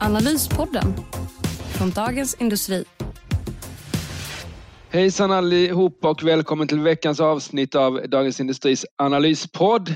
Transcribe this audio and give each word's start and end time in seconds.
Analyspodden 0.00 0.94
från 1.78 1.90
Dagens 1.90 2.36
Industri. 2.40 2.84
Hejsan 4.90 5.30
allihopa 5.30 6.10
och 6.10 6.22
välkommen 6.22 6.68
till 6.68 6.80
veckans 6.80 7.20
avsnitt 7.20 7.74
av 7.74 8.08
Dagens 8.08 8.40
Industris 8.40 8.86
analyspodd. 8.96 9.94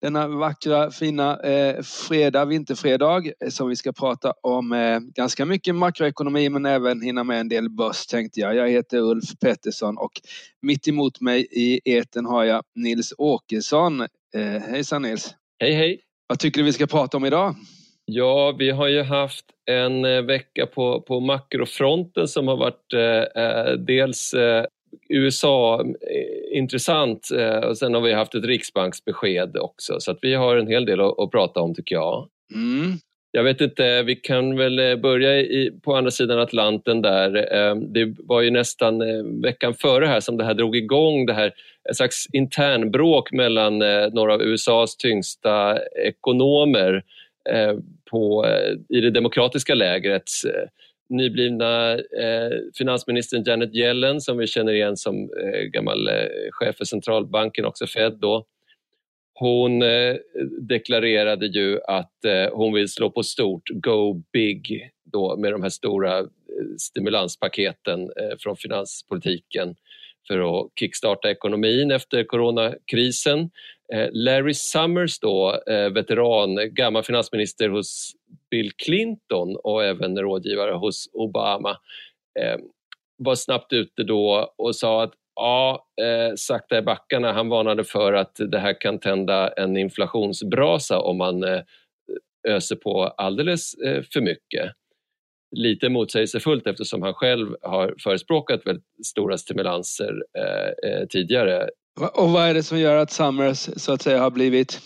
Denna 0.00 0.28
vackra 0.28 0.90
fina 0.90 1.40
eh, 1.40 1.82
fredag, 1.82 2.44
vinterfredag 2.44 3.26
eh, 3.26 3.48
som 3.48 3.68
vi 3.68 3.76
ska 3.76 3.92
prata 3.92 4.32
om 4.42 4.72
eh, 4.72 4.98
ganska 4.98 5.44
mycket 5.44 5.74
makroekonomi 5.74 6.48
men 6.48 6.66
även 6.66 7.00
hinna 7.00 7.24
med 7.24 7.40
en 7.40 7.48
del 7.48 7.70
börs 7.70 8.06
tänkte 8.06 8.40
jag. 8.40 8.56
Jag 8.56 8.68
heter 8.68 8.98
Ulf 8.98 9.38
Pettersson 9.40 9.98
och 9.98 10.12
mitt 10.62 10.88
emot 10.88 11.20
mig 11.20 11.46
i 11.50 11.80
eten 11.84 12.26
har 12.26 12.44
jag 12.44 12.62
Nils 12.74 13.12
Åkesson. 13.18 14.00
Eh, 14.34 14.62
hejsan 14.70 15.02
Nils! 15.02 15.34
Hej 15.60 15.74
hej! 15.74 16.00
Vad 16.26 16.38
tycker 16.38 16.60
du 16.60 16.64
vi 16.64 16.72
ska 16.72 16.86
prata 16.86 17.16
om 17.16 17.24
idag? 17.24 17.54
Ja, 18.04 18.56
vi 18.58 18.70
har 18.70 18.88
ju 18.88 19.02
haft 19.02 19.44
en 19.66 20.04
eh, 20.04 20.22
vecka 20.22 20.66
på, 20.66 21.00
på 21.00 21.20
makrofronten 21.20 22.28
som 22.28 22.48
har 22.48 22.56
varit 22.56 22.92
eh, 22.92 23.22
eh 23.44 23.72
dels 23.72 24.34
eh, 24.34 24.64
USA-intressant 25.08 27.28
eh, 27.38 27.58
och 27.58 27.78
sen 27.78 27.94
har 27.94 28.00
vi 28.00 28.12
haft 28.12 28.34
ett 28.34 28.44
riksbanksbesked 28.44 29.56
också 29.56 30.00
så 30.00 30.10
att 30.10 30.18
vi 30.22 30.34
har 30.34 30.56
en 30.56 30.66
hel 30.66 30.84
del 30.84 31.00
att, 31.00 31.18
att 31.18 31.30
prata 31.30 31.60
om 31.60 31.74
tycker 31.74 31.94
jag. 31.94 32.28
Mm. 32.54 32.92
Jag 33.34 33.44
vet 33.44 33.60
inte, 33.60 34.02
vi 34.02 34.16
kan 34.16 34.56
väl 34.56 34.98
börja 34.98 35.40
i, 35.40 35.72
på 35.82 35.96
andra 35.96 36.10
sidan 36.10 36.38
Atlanten 36.38 37.02
där. 37.02 37.30
Det 37.74 38.14
var 38.18 38.40
ju 38.40 38.50
nästan 38.50 39.02
veckan 39.42 39.74
före 39.74 40.06
här 40.06 40.20
som 40.20 40.36
det 40.36 40.44
här 40.44 40.54
drog 40.54 40.76
igång 40.76 41.26
det 41.26 41.32
här 41.32 41.52
ett 41.90 41.96
slags 41.96 42.26
internbråk 42.32 43.32
mellan 43.32 43.78
några 44.12 44.34
av 44.34 44.42
USAs 44.42 44.96
tyngsta 44.96 45.78
ekonomer 46.06 46.94
Eh, 46.94 47.02
Eh, 47.50 47.74
på, 48.10 48.46
eh, 48.46 48.96
i 48.96 49.00
det 49.00 49.10
demokratiska 49.10 49.74
lägret. 49.74 50.30
Eh, 50.46 50.68
nyblivna 51.08 51.92
eh, 51.92 52.50
finansministern 52.78 53.42
Janet 53.46 53.74
Yellen 53.74 54.20
som 54.20 54.38
vi 54.38 54.46
känner 54.46 54.72
igen 54.72 54.96
som 54.96 55.16
eh, 55.16 55.60
gammal 55.60 56.08
eh, 56.08 56.28
chef 56.50 56.76
för 56.76 56.84
centralbanken, 56.84 57.64
också 57.64 57.86
Fed 57.86 58.18
då. 58.20 58.46
Hon 59.34 59.82
deklarerade 60.60 61.46
ju 61.46 61.80
att 61.82 62.12
hon 62.52 62.72
vill 62.72 62.88
slå 62.88 63.10
på 63.10 63.22
stort, 63.22 63.62
go 63.70 64.22
big 64.32 64.90
då 65.04 65.36
med 65.36 65.52
de 65.52 65.62
här 65.62 65.70
stora 65.70 66.24
stimulanspaketen 66.78 68.10
från 68.38 68.56
finanspolitiken 68.56 69.74
för 70.28 70.38
att 70.38 70.70
kickstarta 70.80 71.30
ekonomin 71.30 71.90
efter 71.90 72.24
coronakrisen. 72.24 73.50
Eh, 73.92 74.08
Larry 74.12 74.54
Summers 74.54 75.20
då, 75.20 75.60
eh, 75.66 75.90
veteran, 75.90 76.74
gammal 76.74 77.02
finansminister 77.02 77.68
hos 77.68 78.12
Bill 78.50 78.72
Clinton 78.72 79.56
och 79.56 79.84
även 79.84 80.18
rådgivare 80.18 80.72
hos 80.72 81.10
Obama, 81.12 81.70
eh, 82.40 82.58
var 83.16 83.34
snabbt 83.34 83.72
ute 83.72 84.02
då 84.02 84.54
och 84.58 84.76
sa 84.76 85.02
att 85.02 85.12
ja, 85.34 85.86
sakta 86.36 86.78
i 86.78 86.82
backarna. 86.82 87.32
Han 87.32 87.48
varnade 87.48 87.84
för 87.84 88.12
att 88.12 88.36
det 88.36 88.58
här 88.58 88.80
kan 88.80 88.98
tända 88.98 89.48
en 89.48 89.76
inflationsbrasa 89.76 90.98
om 90.98 91.18
man 91.18 91.44
öser 92.48 92.76
på 92.76 93.02
alldeles 93.04 93.74
för 94.12 94.20
mycket 94.20 94.72
lite 95.56 95.88
motsägelsefullt 95.88 96.66
eftersom 96.66 97.02
han 97.02 97.14
själv 97.14 97.56
har 97.62 97.94
förespråkat 97.98 98.66
väldigt 98.66 99.06
stora 99.06 99.38
stimulanser 99.38 100.22
eh, 100.38 101.06
tidigare. 101.06 101.68
Och 102.00 102.30
vad 102.30 102.48
är 102.48 102.54
det 102.54 102.62
som 102.62 102.78
gör 102.78 102.96
att 102.96 103.10
Summers 103.10 103.68
så 103.76 103.92
att 103.92 104.02
säga 104.02 104.20
har 104.20 104.30
blivit 104.30 104.80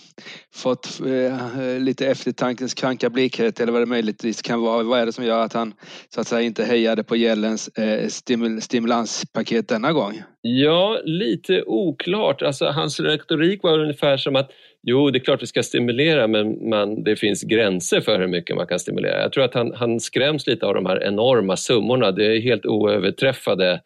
fått 0.55 1.00
eh, 1.00 1.81
lite 1.81 2.06
eftertankens 2.06 2.75
kranka 2.75 3.11
blickhet 3.11 3.61
eller 3.61 3.72
vad 3.72 3.83
det 3.83 3.87
möjligtvis 3.87 4.43
kan 4.43 4.61
vara. 4.61 4.83
Vad 4.83 5.00
är 5.00 5.06
det 5.06 5.12
som 5.12 5.25
gör 5.25 5.45
att 5.45 5.53
han 5.53 5.75
så 6.15 6.21
att 6.21 6.27
säga 6.27 6.41
inte 6.41 6.65
hejade 6.65 7.05
på 7.05 7.16
Jellens 7.16 7.69
eh, 7.69 8.09
stimul 8.09 8.62
stimulanspaket 8.62 9.69
denna 9.69 9.93
gång? 9.93 10.22
Ja, 10.41 11.00
lite 11.05 11.62
oklart. 11.66 12.43
Alltså, 12.43 12.66
hans 12.66 13.00
retorik 13.00 13.62
var 13.62 13.78
ungefär 13.78 14.16
som 14.16 14.37
att 14.37 14.50
Jo, 14.89 15.11
det 15.11 15.19
är 15.19 15.25
klart 15.25 15.43
vi 15.43 15.47
ska 15.47 15.62
stimulera 15.62 16.27
men 16.27 16.69
man, 16.69 17.05
det 17.05 17.16
finns 17.16 17.43
gränser 17.43 18.00
för 18.00 18.19
hur 18.19 18.27
mycket 18.27 18.56
man 18.56 18.66
kan 18.66 18.78
stimulera. 18.78 19.22
Jag 19.22 19.33
tror 19.33 19.45
att 19.45 19.55
han, 19.55 19.72
han 19.75 20.00
skräms 20.00 20.47
lite 20.47 20.66
av 20.66 20.75
de 20.75 20.87
här 20.87 21.05
enorma 21.05 21.56
summorna. 21.56 22.12
Det 22.12 22.27
är 22.27 22.41
helt 22.41 22.66
oöverträffade 22.66 23.81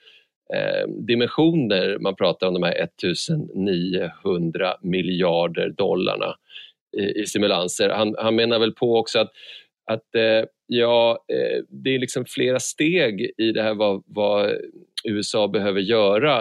Eh, 0.54 0.88
dimensioner. 0.88 1.98
Man 1.98 2.16
pratar 2.16 2.46
om 2.46 2.54
de 2.54 2.62
här 2.62 2.84
1900 2.84 4.76
miljarder 4.82 5.68
dollarna 5.68 6.34
i, 6.96 7.20
i 7.20 7.26
stimulanser. 7.26 7.88
Han, 7.88 8.14
han, 8.18 8.34
menar 8.34 8.58
väl 8.58 8.72
på 8.72 8.96
också 8.96 9.18
att, 9.18 9.30
att 9.86 10.14
eh, 10.14 10.44
ja, 10.66 11.24
eh, 11.28 11.64
det 11.68 11.94
är 11.94 11.98
liksom 11.98 12.24
flera 12.24 12.60
steg 12.60 13.32
i 13.38 13.52
det 13.52 13.62
här 13.62 13.74
vad, 13.74 14.02
vad 14.06 14.50
USA 15.04 15.48
behöver 15.48 15.80
göra. 15.80 16.38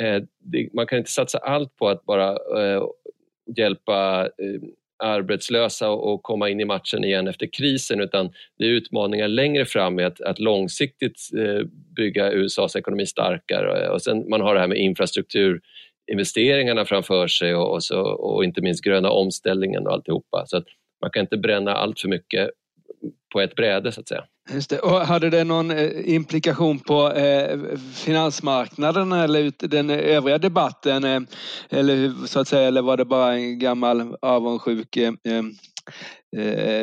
Eh, 0.00 0.22
det, 0.38 0.68
man 0.72 0.86
kan 0.86 0.98
inte 0.98 1.10
satsa 1.10 1.38
allt 1.38 1.76
på 1.76 1.88
att 1.88 2.04
bara 2.04 2.30
eh, 2.30 2.82
hjälpa 3.56 4.26
eh, 4.26 4.60
arbetslösa 4.98 5.90
och 5.90 6.22
komma 6.22 6.48
in 6.48 6.60
i 6.60 6.64
matchen 6.64 7.04
igen 7.04 7.28
efter 7.28 7.46
krisen 7.46 8.00
utan 8.00 8.32
det 8.58 8.64
är 8.64 8.68
utmaningar 8.68 9.28
längre 9.28 9.64
fram 9.64 9.94
med 9.94 10.06
att, 10.06 10.20
att 10.20 10.38
långsiktigt 10.38 11.20
eh, 11.38 11.66
bygga 11.96 12.32
USAs 12.32 12.76
ekonomi 12.76 13.06
starkare 13.06 13.88
och 13.88 14.02
sen 14.02 14.28
man 14.28 14.40
har 14.40 14.54
det 14.54 14.60
här 14.60 14.68
med 14.68 14.78
infrastrukturinvesteringarna 14.78 16.84
framför 16.84 17.26
sig 17.26 17.54
och, 17.54 17.72
och, 17.72 17.84
så, 17.84 18.00
och 18.00 18.44
inte 18.44 18.60
minst 18.60 18.84
gröna 18.84 19.10
omställningen 19.10 19.86
och 19.86 19.92
alltihopa. 19.92 20.46
Så 20.46 20.56
att 20.56 20.66
man 21.00 21.10
kan 21.10 21.20
inte 21.20 21.36
bränna 21.36 21.74
allt 21.74 22.00
för 22.00 22.08
mycket 22.08 22.50
på 23.32 23.40
ett 23.40 23.54
bräde 23.54 23.92
så 23.92 24.00
att 24.00 24.08
säga. 24.08 24.24
Just 24.52 24.70
det. 24.70 24.78
Och 24.78 25.00
hade 25.00 25.30
det 25.30 25.44
någon 25.44 25.70
eh, 25.70 26.14
implikation 26.14 26.78
på 26.78 27.12
eh, 27.12 27.58
finansmarknaden 27.94 29.12
eller 29.12 29.68
den 29.68 29.90
övriga 29.90 30.38
debatten? 30.38 31.04
Eh, 31.04 31.20
eller 31.70 32.26
så 32.26 32.40
att 32.40 32.48
säga, 32.48 32.68
eller 32.68 32.82
var 32.82 32.96
det 32.96 33.04
bara 33.04 33.34
en 33.34 33.58
gammal 33.58 34.16
avundsjuk 34.22 34.96
eh, 34.96 35.12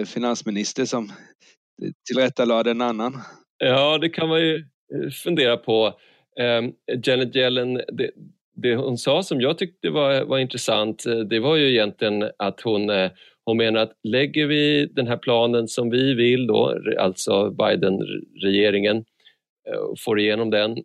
finansminister 0.06 0.86
som 0.86 1.12
tillrättalade 2.08 2.72
en 2.72 2.82
annan? 2.82 3.22
Ja, 3.58 3.98
det 3.98 4.10
kan 4.10 4.30
man 4.30 4.42
ju 4.42 4.66
fundera 5.24 5.58
på. 5.58 6.00
Eh, 6.40 6.70
Janet 7.04 7.36
Yellen, 7.36 7.74
det, 7.74 8.12
det 8.56 8.76
hon 8.76 8.98
sa 8.98 9.24
som 9.24 9.42
jag 9.42 9.58
tyckte 9.58 9.90
var, 9.90 10.26
var 10.26 10.40
intressant, 10.40 11.04
det 11.30 11.40
var 11.40 11.56
ju 11.56 11.72
egentligen 11.72 12.32
att 12.38 12.62
hon 12.62 12.90
hon 13.46 13.58
menar 13.58 13.80
att 13.80 13.92
lägger 14.04 14.48
vi 14.48 14.86
den 14.86 15.08
här 15.08 15.18
planen 15.18 15.68
som 15.68 15.90
vi 15.90 16.14
vill 16.14 16.48
då, 16.48 16.80
alltså 17.00 17.50
Biden-regeringen, 17.50 18.98
eh, 19.70 19.94
får 20.00 20.20
igenom 20.20 20.50
den, 20.50 20.78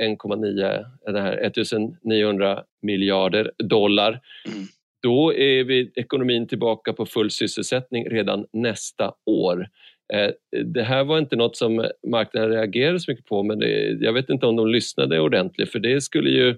1,9, 0.00 0.84
eh, 1.06 1.12
det 1.12 1.20
här 1.20 1.46
1900 1.46 2.62
miljarder 2.82 3.52
dollar, 3.58 4.10
mm. 4.10 4.66
då 5.02 5.34
är 5.34 5.64
vi 5.64 5.92
ekonomin 5.94 6.48
tillbaka 6.48 6.92
på 6.92 7.06
full 7.06 7.30
sysselsättning 7.30 8.08
redan 8.08 8.46
nästa 8.52 9.14
år. 9.26 9.66
Eh, 10.12 10.30
det 10.64 10.82
här 10.82 11.04
var 11.04 11.18
inte 11.18 11.36
något 11.36 11.56
som 11.56 11.88
marknaden 12.06 12.50
reagerade 12.50 13.00
så 13.00 13.10
mycket 13.10 13.26
på 13.26 13.42
men 13.42 13.58
det, 13.58 13.98
jag 14.00 14.12
vet 14.12 14.30
inte 14.30 14.46
om 14.46 14.56
de 14.56 14.68
lyssnade 14.68 15.20
ordentligt 15.20 15.72
för 15.72 15.78
det 15.78 16.00
skulle 16.00 16.30
ju 16.30 16.56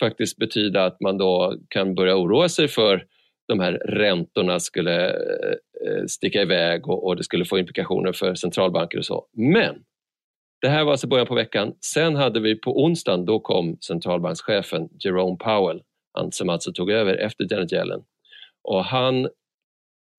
faktiskt 0.00 0.36
betyda 0.36 0.84
att 0.84 1.00
man 1.00 1.18
då 1.18 1.56
kan 1.68 1.94
börja 1.94 2.16
oroa 2.16 2.48
sig 2.48 2.68
för 2.68 3.06
de 3.48 3.60
här 3.60 3.72
räntorna 3.72 4.60
skulle 4.60 5.08
eh, 5.08 5.50
eh, 5.86 6.04
sticka 6.06 6.42
iväg 6.42 6.88
och, 6.88 7.16
det 7.16 7.24
skulle 7.24 7.44
få 7.44 7.58
implikationer 7.58 8.12
för 8.12 8.34
centralbanker 8.34 8.98
och 8.98 9.04
så. 9.04 9.26
Men 9.32 9.74
det 10.60 10.68
här 10.68 10.84
var 10.84 10.92
alltså 10.92 11.06
början 11.06 11.26
på 11.26 11.34
veckan. 11.34 11.74
Sen 11.84 12.16
hade 12.16 12.40
vi 12.40 12.54
på 12.54 12.84
onsdagen, 12.84 13.24
då 13.24 13.40
kom 13.40 13.78
centralbankschefen 13.80 14.88
Jerome 15.04 15.36
Powell, 15.36 15.82
han 16.12 16.32
som 16.32 16.48
alltså 16.48 16.72
tog 16.72 16.90
över 16.90 17.14
efter 17.14 17.46
Janet 17.50 17.72
Yellen. 17.72 18.02
Och 18.62 18.84
han 18.84 19.28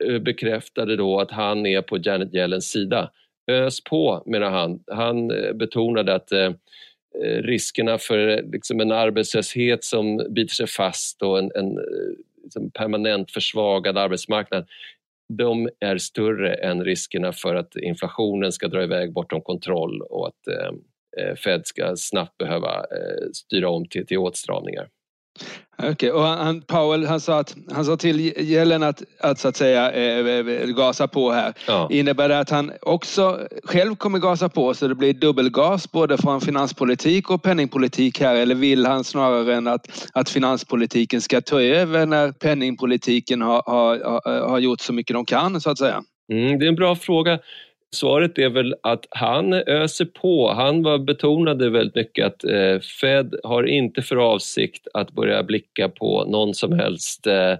eh, 0.05 0.19
bekräftade 0.19 0.95
då 0.95 1.19
att 1.19 1.31
han 1.31 1.65
är 1.65 1.81
på 1.81 1.97
Janet 1.97 2.33
Yellens 2.33 2.71
sida. 2.71 3.11
Ös 3.51 3.83
på, 3.83 4.23
menar 4.25 4.49
han. 4.49 4.83
Han 4.87 5.27
betonade 5.53 6.15
att 6.15 6.31
eh, 6.31 6.51
Eh, 7.25 7.41
riskerna 7.41 7.97
för 7.97 8.27
eh, 8.27 8.51
liksom 8.51 8.79
en 8.79 8.91
arbetslöshet 8.91 9.83
som 9.83 10.17
biter 10.17 10.53
sig 10.53 10.67
fast 10.67 11.21
och 11.21 11.39
en, 11.39 11.51
en 11.55 11.77
eh, 11.77 11.83
liksom 12.43 12.71
permanent 12.71 13.31
försvagad 13.31 13.97
arbetsmarknad 13.97 14.67
de 15.29 15.69
är 15.79 15.97
större 15.97 16.53
än 16.53 16.83
riskerna 16.83 17.33
för 17.33 17.55
att 17.55 17.75
inflationen 17.75 18.51
ska 18.51 18.67
dra 18.67 18.83
iväg 18.83 19.13
bortom 19.13 19.41
kontroll 19.41 20.01
och 20.01 20.27
att 20.27 20.47
eh, 20.47 21.35
Fed 21.35 21.61
ska 21.65 21.93
snabbt 21.97 22.37
behöva 22.37 22.75
eh, 22.75 23.29
styra 23.33 23.69
om 23.69 23.87
till, 23.87 24.05
till 24.05 24.17
åtstramningar. 24.17 24.89
Okej, 25.79 25.91
okay. 25.91 26.09
och 26.09 26.23
han, 26.23 26.61
Powell 26.61 27.05
han 27.05 27.19
sa, 27.19 27.39
att, 27.39 27.55
han 27.71 27.85
sa 27.85 27.97
till 27.97 28.19
Yellen 28.19 28.83
att, 28.83 29.03
att 29.19 29.39
så 29.39 29.47
att 29.47 29.55
säga 29.55 29.91
eh, 29.91 30.65
gasa 30.65 31.07
på 31.07 31.31
här. 31.31 31.53
Ja. 31.67 31.87
Innebär 31.91 32.29
det 32.29 32.39
att 32.39 32.49
han 32.49 32.71
också 32.81 33.39
själv 33.63 33.95
kommer 33.95 34.19
gasa 34.19 34.49
på 34.49 34.73
så 34.73 34.87
det 34.87 34.95
blir 34.95 35.13
dubbelgas 35.13 35.91
både 35.91 36.17
från 36.17 36.41
finanspolitik 36.41 37.29
och 37.29 37.43
penningpolitik 37.43 38.19
här 38.19 38.35
eller 38.35 38.55
vill 38.55 38.85
han 38.85 39.03
snarare 39.03 39.55
än 39.55 39.67
att, 39.67 40.09
att 40.13 40.29
finanspolitiken 40.29 41.21
ska 41.21 41.41
ta 41.41 41.61
över 41.61 42.05
när 42.05 42.31
penningpolitiken 42.31 43.41
har, 43.41 43.63
har, 43.65 44.47
har 44.49 44.59
gjort 44.59 44.81
så 44.81 44.93
mycket 44.93 45.13
de 45.13 45.25
kan 45.25 45.61
så 45.61 45.69
att 45.69 45.77
säga? 45.77 46.03
Mm, 46.31 46.59
det 46.59 46.65
är 46.65 46.69
en 46.69 46.75
bra 46.75 46.95
fråga. 46.95 47.39
Svaret 47.95 48.37
är 48.37 48.49
väl 48.49 48.75
att 48.83 49.05
han 49.09 49.53
öser 49.53 50.05
på. 50.05 50.51
Han 50.51 50.83
var, 50.83 50.97
betonade 50.97 51.69
väldigt 51.69 51.95
mycket 51.95 52.25
att 52.25 52.43
eh, 52.43 52.79
Fed 52.79 53.35
har 53.43 53.63
inte 53.63 54.01
för 54.01 54.15
avsikt 54.15 54.87
att 54.93 55.11
börja 55.11 55.43
blicka 55.43 55.89
på 55.89 56.25
någon 56.25 56.53
som 56.53 56.79
helst 56.79 57.27
eh, 57.27 57.51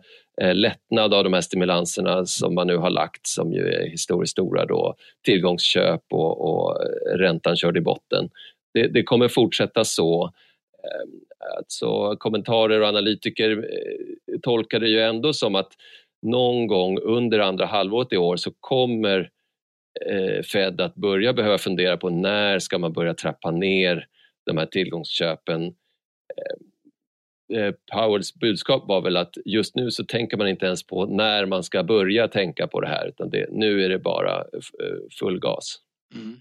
eh, 0.42 0.56
lättnad 0.56 1.14
av 1.14 1.24
de 1.24 1.34
här 1.34 1.42
stimulanserna 1.42 2.26
som 2.26 2.56
man 2.56 2.68
nu 2.68 2.78
har 2.78 2.90
lagt 2.90 3.28
som 3.28 3.54
ju 3.54 3.68
är 3.68 3.90
historiskt 3.90 4.32
stora 4.32 4.66
då, 4.66 4.96
tillgångsköp 5.26 6.04
och, 6.12 6.42
och 6.50 6.78
räntan 7.16 7.56
körd 7.56 7.78
i 7.78 7.82
botten. 7.82 8.30
Det, 8.74 8.88
det 8.88 9.04
kommer 9.04 9.28
fortsätta 9.28 9.84
så. 9.84 10.32
Alltså, 11.58 12.16
kommentarer 12.16 12.82
och 12.82 12.88
analytiker 12.88 13.68
tolkar 14.42 14.80
det 14.80 14.90
ju 14.90 15.02
ändå 15.02 15.34
som 15.34 15.56
att 15.56 15.72
någon 16.22 16.68
gång 16.68 17.00
under 17.00 17.40
andra 17.40 17.66
halvåret 17.66 18.14
i 18.14 18.18
år 18.18 18.36
så 18.36 18.52
kommer 18.60 19.30
Eh, 20.06 20.44
Fed 20.44 20.82
att 20.82 20.96
börja 20.96 21.34
behöva 21.34 21.58
fundera 21.58 21.98
på 21.98 22.10
när 22.10 22.60
ska 22.60 22.78
man 22.78 22.94
börja 22.94 23.14
trappa 23.14 23.52
ner 23.52 24.08
de 24.46 24.58
här 24.58 24.66
tillgångsköpen. 24.66 25.64
Eh, 27.54 27.60
eh, 27.60 27.74
Powells 27.94 28.34
budskap 28.34 28.88
var 28.88 29.02
väl 29.02 29.18
att 29.18 29.38
just 29.46 29.76
nu 29.76 29.92
så 29.92 30.04
tänker 30.04 30.38
man 30.38 30.48
inte 30.48 30.66
ens 30.66 30.88
på 30.88 31.06
när 31.06 31.46
man 31.46 31.64
ska 31.64 31.84
börja 31.84 32.28
tänka 32.28 32.68
på 32.68 32.82
det 32.82 32.88
här 32.88 33.08
utan 33.08 33.30
det, 33.30 33.48
nu 33.52 33.84
är 33.84 33.90
det 33.90 34.00
bara 34.00 34.44
full 35.20 35.40
gas. 35.40 35.80
Mm. 36.16 36.40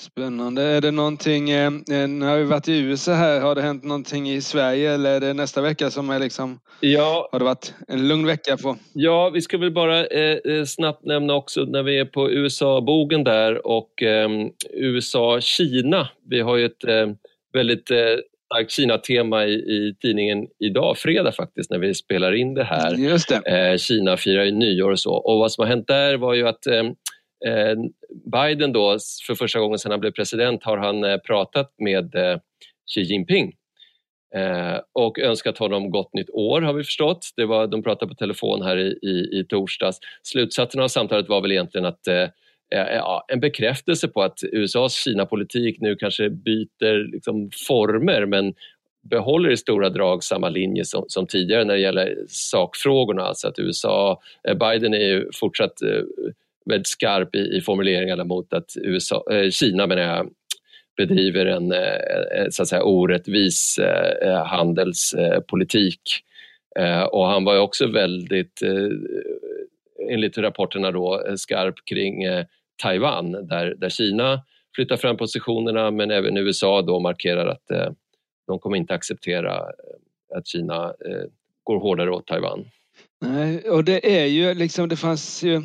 Spännande. 0.00 0.62
Är 0.62 0.80
det 0.80 0.90
någonting, 0.90 1.50
eh, 1.50 1.66
eh, 1.66 2.08
nu 2.08 2.26
har 2.26 2.36
vi 2.36 2.44
varit 2.44 2.68
i 2.68 2.78
USA 2.78 3.12
här, 3.12 3.40
har 3.40 3.54
det 3.54 3.62
hänt 3.62 3.84
någonting 3.84 4.30
i 4.30 4.40
Sverige 4.40 4.94
eller 4.94 5.10
är 5.10 5.20
det 5.20 5.34
nästa 5.34 5.60
vecka 5.60 5.90
som 5.90 6.10
är 6.10 6.18
liksom, 6.18 6.60
ja, 6.80 7.28
har 7.32 7.38
det 7.38 7.44
varit 7.44 7.74
en 7.88 8.08
lugn 8.08 8.26
vecka? 8.26 8.56
På? 8.56 8.76
Ja, 8.92 9.30
vi 9.30 9.40
ska 9.40 9.58
väl 9.58 9.72
bara 9.72 10.06
eh, 10.06 10.38
eh 10.44 10.64
snabbt 10.64 11.04
nämna 11.04 11.34
också 11.34 11.60
när 11.64 11.82
vi 11.82 11.98
är 11.98 12.04
på 12.04 12.30
USA-bogen 12.30 13.24
där 13.24 13.66
och 13.66 14.02
eh, 14.02 14.28
USA-Kina. 14.70 16.08
Vi 16.30 16.40
har 16.40 16.56
ju 16.56 16.66
ett 16.66 16.84
väldigt 17.52 17.86
starkt 18.46 18.70
Kina-tema 18.70 19.46
i, 19.46 19.52
i, 19.52 19.94
tidningen 20.02 20.46
idag, 20.58 20.98
fredag 20.98 21.32
faktiskt, 21.32 21.70
när 21.70 21.78
vi 21.78 21.94
spelar 21.94 22.32
in 22.32 22.54
det 22.54 22.64
här. 22.64 22.94
Just 22.94 23.28
det. 23.28 23.80
Kina 23.80 24.16
firar 24.16 24.44
ju 24.44 24.50
nyår 24.50 24.90
och 24.90 25.00
så. 25.00 25.14
Och 25.14 25.38
vad 25.38 25.52
som 25.52 25.62
har 25.62 25.68
hänt 25.68 25.86
där 25.86 26.16
var 26.16 26.34
ju 26.34 26.48
att 26.48 26.66
Eh, 26.66 26.84
Eh, 27.46 27.76
Biden 28.32 28.72
då, 28.72 28.98
för 29.26 29.34
första 29.34 29.60
gången 29.60 29.78
sedan 29.78 29.90
han 29.90 30.00
blev 30.00 30.10
president, 30.10 30.64
har 30.64 30.76
han 30.76 31.04
eh, 31.04 31.16
pratat 31.16 31.74
med 31.78 32.14
eh, 32.14 32.38
Xi 32.94 33.00
Jinping 33.00 33.56
och 34.92 35.18
önskat 35.18 35.58
honom 35.58 35.90
gott 35.90 36.14
nytt 36.14 36.30
år 36.30 36.60
har 36.60 36.72
vi 36.72 36.84
förstått. 36.84 37.32
Det 37.36 37.46
var, 37.46 37.66
de 37.66 37.82
pratade 37.82 38.08
på 38.08 38.14
telefon 38.14 38.62
här 38.62 38.76
i, 38.76 38.98
i, 39.02 39.40
i 39.40 39.46
torsdags. 39.48 39.98
Slutsatsen 40.22 40.80
av 40.80 40.88
samtalet 40.88 41.28
var 41.28 41.40
väl 41.40 41.52
egentligen 41.52 41.84
att 41.84 42.00
ja, 42.70 43.24
en 43.28 43.40
bekräftelse 43.40 44.08
på 44.08 44.22
att 44.22 44.38
USAs 44.52 45.04
Kina-politik 45.04 45.80
nu 45.80 45.96
kanske 45.96 46.30
byter 46.30 47.12
liksom 47.12 47.50
former 47.68 48.26
men 48.26 48.54
behåller 49.10 49.50
i 49.50 49.56
stora 49.56 49.88
drag 49.88 50.24
samma 50.24 50.48
linje 50.48 50.84
som, 50.84 51.04
som, 51.08 51.26
tidigare 51.26 51.64
när 51.64 51.74
det 51.74 51.80
gäller 51.80 52.16
sakfrågorna. 52.28 53.22
Alltså 53.22 53.48
att 53.48 53.58
USA, 53.58 54.20
Biden 54.60 54.94
är 54.94 55.08
ju 55.08 55.30
fortsatt 55.34 55.82
väldigt 56.64 56.88
skarp 56.88 57.34
i, 57.34 57.38
i 57.38 57.60
formuleringarna 57.60 58.24
mot 58.24 58.52
att 58.52 58.76
USA, 58.76 59.24
eh, 59.30 59.50
Kina 59.50 59.86
menar 59.86 60.02
jag, 60.02 60.30
bedriver 60.96 61.46
en 61.46 61.72
eh, 61.72 61.78
eh 61.78 62.46
så 62.50 62.62
att 62.62 62.68
säga, 62.68 62.82
orättvis 62.82 63.78
eh, 63.78 64.28
eh, 64.28 64.46
handelspolitik. 64.46 66.00
Eh, 66.78 67.02
och 67.02 67.26
han 67.26 67.44
var 67.44 67.58
också 67.58 67.86
väldigt, 67.86 68.62
eh, 68.62 68.88
enligt 70.10 70.38
rapporterna 70.38 70.90
då, 70.90 71.24
skarp 71.36 71.74
kring 71.84 72.24
Taiwan 72.82 73.32
där, 73.32 73.74
där 73.74 73.88
Kina 73.88 74.42
flyttar 74.74 74.96
fram 74.96 75.16
positionerna 75.16 75.90
men 75.90 76.10
även 76.10 76.36
USA 76.36 76.82
då 76.82 77.00
markerar 77.00 77.46
att 77.46 77.94
de 78.46 78.58
kommer 78.58 78.76
inte 78.76 78.94
acceptera 78.94 79.52
att 80.34 80.46
Kina 80.46 80.94
går 81.62 81.80
hårdare 81.80 82.10
åt 82.10 82.26
Taiwan. 82.26 82.64
Nej, 83.20 83.70
och 83.70 83.84
det 83.84 84.20
är 84.20 84.26
ju 84.26 84.54
liksom, 84.54 84.88
det 84.88 84.96
fanns 84.96 85.42
ju 85.42 85.62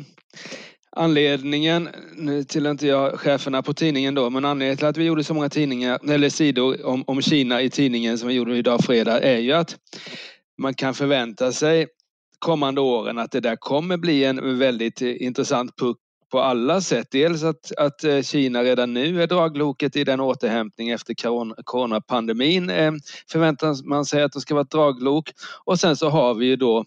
Anledningen, 0.98 1.88
nu 2.16 2.44
till 2.44 2.66
inte 2.66 2.86
jag 2.86 3.20
cheferna 3.20 3.62
på 3.62 3.74
tidningen 3.74 4.14
då, 4.14 4.30
men 4.30 4.44
anledningen 4.44 4.76
till 4.76 4.86
att 4.86 4.96
vi 4.96 5.04
gjorde 5.04 5.24
så 5.24 5.34
många 5.34 5.48
tidningar, 5.48 6.10
eller 6.10 6.28
sidor 6.28 6.86
om, 6.86 7.04
om 7.06 7.22
Kina 7.22 7.62
i 7.62 7.70
tidningen 7.70 8.18
som 8.18 8.28
vi 8.28 8.34
gjorde 8.34 8.56
idag 8.56 8.84
fredag 8.84 9.20
är 9.20 9.38
ju 9.38 9.52
att 9.52 9.76
man 10.58 10.74
kan 10.74 10.94
förvänta 10.94 11.52
sig 11.52 11.86
kommande 12.38 12.80
åren 12.80 13.18
att 13.18 13.30
det 13.30 13.40
där 13.40 13.56
kommer 13.56 13.96
bli 13.96 14.24
en 14.24 14.58
väldigt 14.58 15.02
eh, 15.02 15.22
intressant 15.22 15.76
puck 15.76 15.98
på 16.30 16.40
alla 16.40 16.80
sätt. 16.80 17.08
Dels 17.10 17.42
att, 17.42 17.72
att 17.76 18.04
eh, 18.04 18.22
Kina 18.22 18.62
redan 18.62 18.94
nu 18.94 19.22
är 19.22 19.26
dragloket 19.26 19.96
i 19.96 20.04
den 20.04 20.20
återhämtning 20.20 20.90
efter 20.90 21.14
coronapandemin 21.64 22.70
eh, 22.70 22.92
förväntar 23.30 23.88
man 23.88 24.04
sig 24.04 24.22
att 24.22 24.32
det 24.32 24.40
ska 24.40 24.54
vara 24.54 24.62
ett 24.62 24.70
draglok. 24.70 25.30
Och 25.64 25.80
sen 25.80 25.96
så 25.96 26.08
har 26.08 26.34
vi 26.34 26.46
ju 26.46 26.56
då 26.56 26.84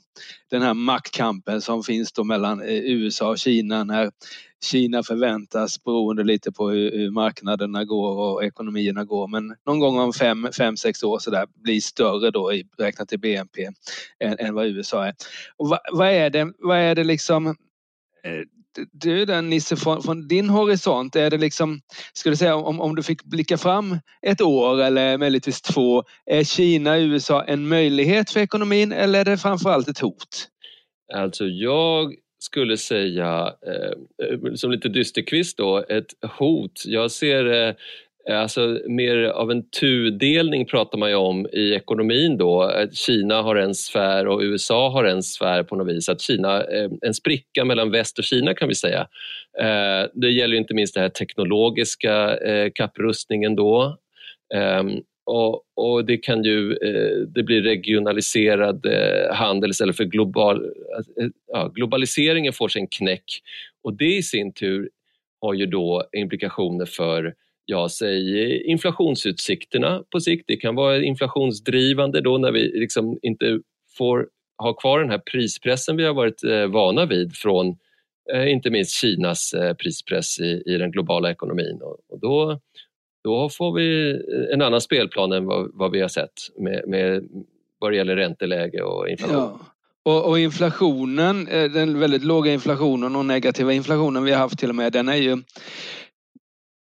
den 0.50 0.62
här 0.62 0.74
maktkampen 0.74 1.62
som 1.62 1.84
finns 1.84 2.12
då 2.12 2.24
mellan 2.24 2.62
eh, 2.62 2.76
USA 2.76 3.30
och 3.30 3.38
Kina 3.38 3.84
när 3.84 4.12
Kina 4.64 5.04
förväntas, 5.04 5.84
beroende 5.84 6.24
lite 6.24 6.52
på 6.52 6.70
hur, 6.70 6.92
hur 6.92 7.12
marknaderna 7.12 7.86
går 7.86 8.18
och 8.18 8.44
ekonomierna 8.44 9.04
går, 9.04 9.28
men 9.28 9.56
någon 9.66 9.80
gång 9.80 10.00
om 10.00 10.14
fem, 10.14 10.48
fem 10.58 10.78
sex 10.78 11.04
år 11.04 11.20
så 11.20 11.32
där 11.32 11.48
blir 11.56 11.82
större 11.82 12.32
då 12.32 12.52
räknat 12.78 13.14
i 13.14 13.18
BNP 13.18 13.66
än, 14.20 14.36
än 14.40 14.54
vad 14.54 14.68
USA 14.68 15.06
är. 15.06 15.14
Och 15.58 15.70
vad, 15.70 15.80
vad, 15.92 16.08
är 16.08 16.30
det, 16.30 16.54
vad 16.60 16.78
är 16.78 16.96
det 16.96 17.04
liksom 17.04 17.56
du 18.92 19.26
den 19.26 19.50
Nisse, 19.50 19.76
från, 19.76 20.04
från, 20.04 20.28
din 20.28 20.50
horisont, 20.50 21.16
är 21.16 21.30
det 21.30 21.38
liksom, 21.38 21.82
skulle 22.14 22.36
säga 22.36 22.56
om, 22.56 22.82
om 22.82 22.96
du 22.96 23.04
fick 23.04 23.24
blicka 23.24 23.58
fram 23.58 23.98
ett 24.22 24.42
år 24.42 24.82
eller 24.82 25.18
möjligtvis 25.18 25.62
två, 25.62 26.04
är 26.26 26.44
Kina 26.44 26.94
och 26.94 27.00
USA 27.00 27.44
en 27.44 27.68
möjlighet 27.68 28.30
för 28.30 28.40
ekonomin 28.40 28.92
eller 28.92 29.20
är 29.20 29.26
det 29.26 29.38
framförallt 29.38 29.88
ett 29.88 30.00
hot? 30.00 30.48
Alltså 31.14 31.46
jag 31.46 32.14
skulle 32.40 32.78
säga, 32.78 33.54
eh, 33.68 34.54
som 34.56 34.72
lite 34.72 34.90
dysterkvist 34.90 35.58
då, 35.58 35.86
ett 35.90 36.14
hot. 36.40 36.84
Jag 36.86 37.12
ser 37.12 37.68
eh, 37.68 37.76
Eh, 38.30 38.42
alltså 38.42 38.80
mer 38.88 39.18
av 39.24 39.52
en 39.52 39.70
tudelning 39.70 40.66
pratar 40.66 40.98
man 40.98 41.10
ju 41.10 41.16
om 41.16 41.48
i 41.54 41.74
ekonomin 41.74 42.38
då. 42.38 42.72
Eh, 42.72 42.90
Kina 42.92 43.42
har 43.42 43.56
en 43.56 43.76
sfär 43.76 44.28
och 44.28 44.42
USA 44.42 44.90
har 44.90 45.04
en 45.04 45.24
sfär 45.24 45.64
på 45.64 45.76
något 45.76 45.88
vis. 45.88 46.10
Att 46.10 46.22
Kina, 46.22 46.64
eh, 46.64 46.90
en 47.02 47.14
spricka 47.14 47.66
mellan 47.66 47.92
väst 47.92 48.18
och 48.20 48.24
Kina 48.24 48.54
kan 48.54 48.68
vi 48.68 48.76
säga. 48.76 49.08
Det 50.14 50.30
gäller 50.30 50.58
inte 50.58 50.74
minst 50.74 50.94
den 50.94 51.02
här 51.02 51.10
teknologiska 51.10 52.38
kapprustningen 52.76 53.56
då. 53.56 53.98
Ehm, 54.54 54.92
och, 55.26 55.64
och, 55.76 56.06
det 56.06 56.18
kan 56.18 56.44
ju 56.44 56.74
det 57.36 57.44
blir 57.44 57.62
regionaliserad 57.62 58.88
handel 59.34 59.70
istället 59.70 59.98
för 59.98 60.04
global... 60.04 60.66
Ja, 61.54 61.72
globaliseringen 61.76 62.54
får 62.54 62.68
sig 62.68 62.82
en 62.82 62.88
knäck 62.88 63.24
och 63.84 63.94
det 63.94 64.18
i 64.18 64.24
sin 64.24 64.54
tur 64.54 64.90
har 65.42 65.54
ju 65.54 65.66
då 65.66 66.04
implikationer 66.12 66.86
för 66.86 67.34
ja, 67.70 67.90
säg 67.90 68.62
inflationsutsikterna 68.64 70.04
på 70.12 70.20
sikt. 70.20 70.44
Det 70.48 70.56
kan 70.56 70.76
vara 70.76 71.04
inflationsdrivande 71.04 72.22
då 72.22 72.38
när 72.38 72.52
vi 72.52 72.80
liksom 72.80 73.20
inte 73.22 73.60
får 73.98 74.28
ha 74.58 74.74
kvar 74.74 75.00
den 75.00 75.10
här 75.10 75.22
prispressen 75.32 75.98
vi 75.98 76.06
har 76.06 76.14
varit 76.14 76.44
eh, 76.44 76.66
vana 76.66 77.06
vid 77.06 77.36
från 77.36 77.78
eh, 78.34 78.52
inte 78.52 78.70
minst 78.70 78.92
Kinas 78.92 79.54
eh, 79.54 79.74
prispress 79.74 80.40
i, 80.40 80.64
i 80.66 80.78
den 80.78 80.92
globala 80.92 81.32
ekonomin. 81.32 81.82
Och, 81.82 81.98
och, 82.10 82.20
då, 82.20 82.60
då 83.24 83.50
får 83.50 83.74
vi 83.74 84.20
en 84.54 84.62
annan 84.62 84.82
spelplan 84.82 85.32
än 85.32 85.46
vad, 85.46 85.72
vad 85.74 85.92
vi 85.92 86.02
har 86.02 86.08
sett 86.08 86.34
med, 86.58 86.84
med 86.88 87.30
vad 87.80 87.92
det 87.92 87.96
gäller 87.96 88.16
ränteläge 88.16 88.82
och 88.82 89.10
inflation. 89.10 89.38
Ja. 89.38 89.60
Och, 90.04 90.30
och, 90.30 90.40
inflationen, 90.40 91.46
den 91.46 92.00
väldigt 92.00 92.24
låga 92.24 92.54
inflationen 92.54 93.16
och 93.16 93.26
negativa 93.26 93.74
inflationen 93.74 94.24
vi 94.24 94.32
har 94.32 94.40
haft 94.40 94.60
till 94.60 94.70
och 94.70 94.76
med, 94.76 94.94
den 94.94 95.10
är 95.10 95.16
ju 95.16 95.38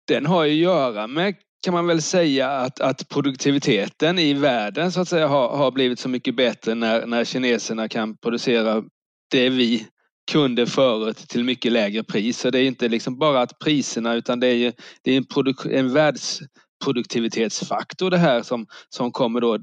den 0.08 0.26
har 0.26 0.44
ju 0.44 0.52
att 0.52 0.58
göra 0.58 1.06
med 1.06 1.34
kan 1.64 1.74
man 1.74 1.86
väl 1.86 2.02
säga 2.02 2.50
att, 2.50 2.80
att 2.80 3.08
produktiviteten 3.08 4.18
i 4.18 4.34
världen 4.34 4.92
så 4.92 5.00
att 5.00 5.08
säga 5.08 5.28
har, 5.28 5.56
har 5.56 5.70
blivit 5.70 5.98
så 5.98 6.08
mycket 6.08 6.36
bättre 6.36 6.74
när, 6.74 7.06
när 7.06 7.24
kineserna 7.24 7.88
kan 7.88 8.16
producera 8.16 8.84
det 9.30 9.50
vi 9.50 9.86
kunder 10.32 10.66
förut 10.66 11.16
till 11.16 11.44
mycket 11.44 11.72
lägre 11.72 12.04
pris. 12.04 12.38
Så 12.38 12.50
det 12.50 12.60
är 12.60 12.64
inte 12.64 12.88
liksom 12.88 13.18
bara 13.18 13.40
att 13.40 13.58
priserna 13.58 14.14
utan 14.14 14.40
det 14.40 14.46
är, 14.46 14.54
ju, 14.54 14.72
det 15.02 15.12
är 15.12 15.16
en, 15.16 15.24
produk- 15.24 15.72
en 15.72 15.92
världsproduktivitetsfaktor 15.92 18.10
det 18.10 18.18
här 18.18 18.42
som, 18.42 18.66
som 18.88 19.12
kommer 19.12 19.40
då 19.40 19.58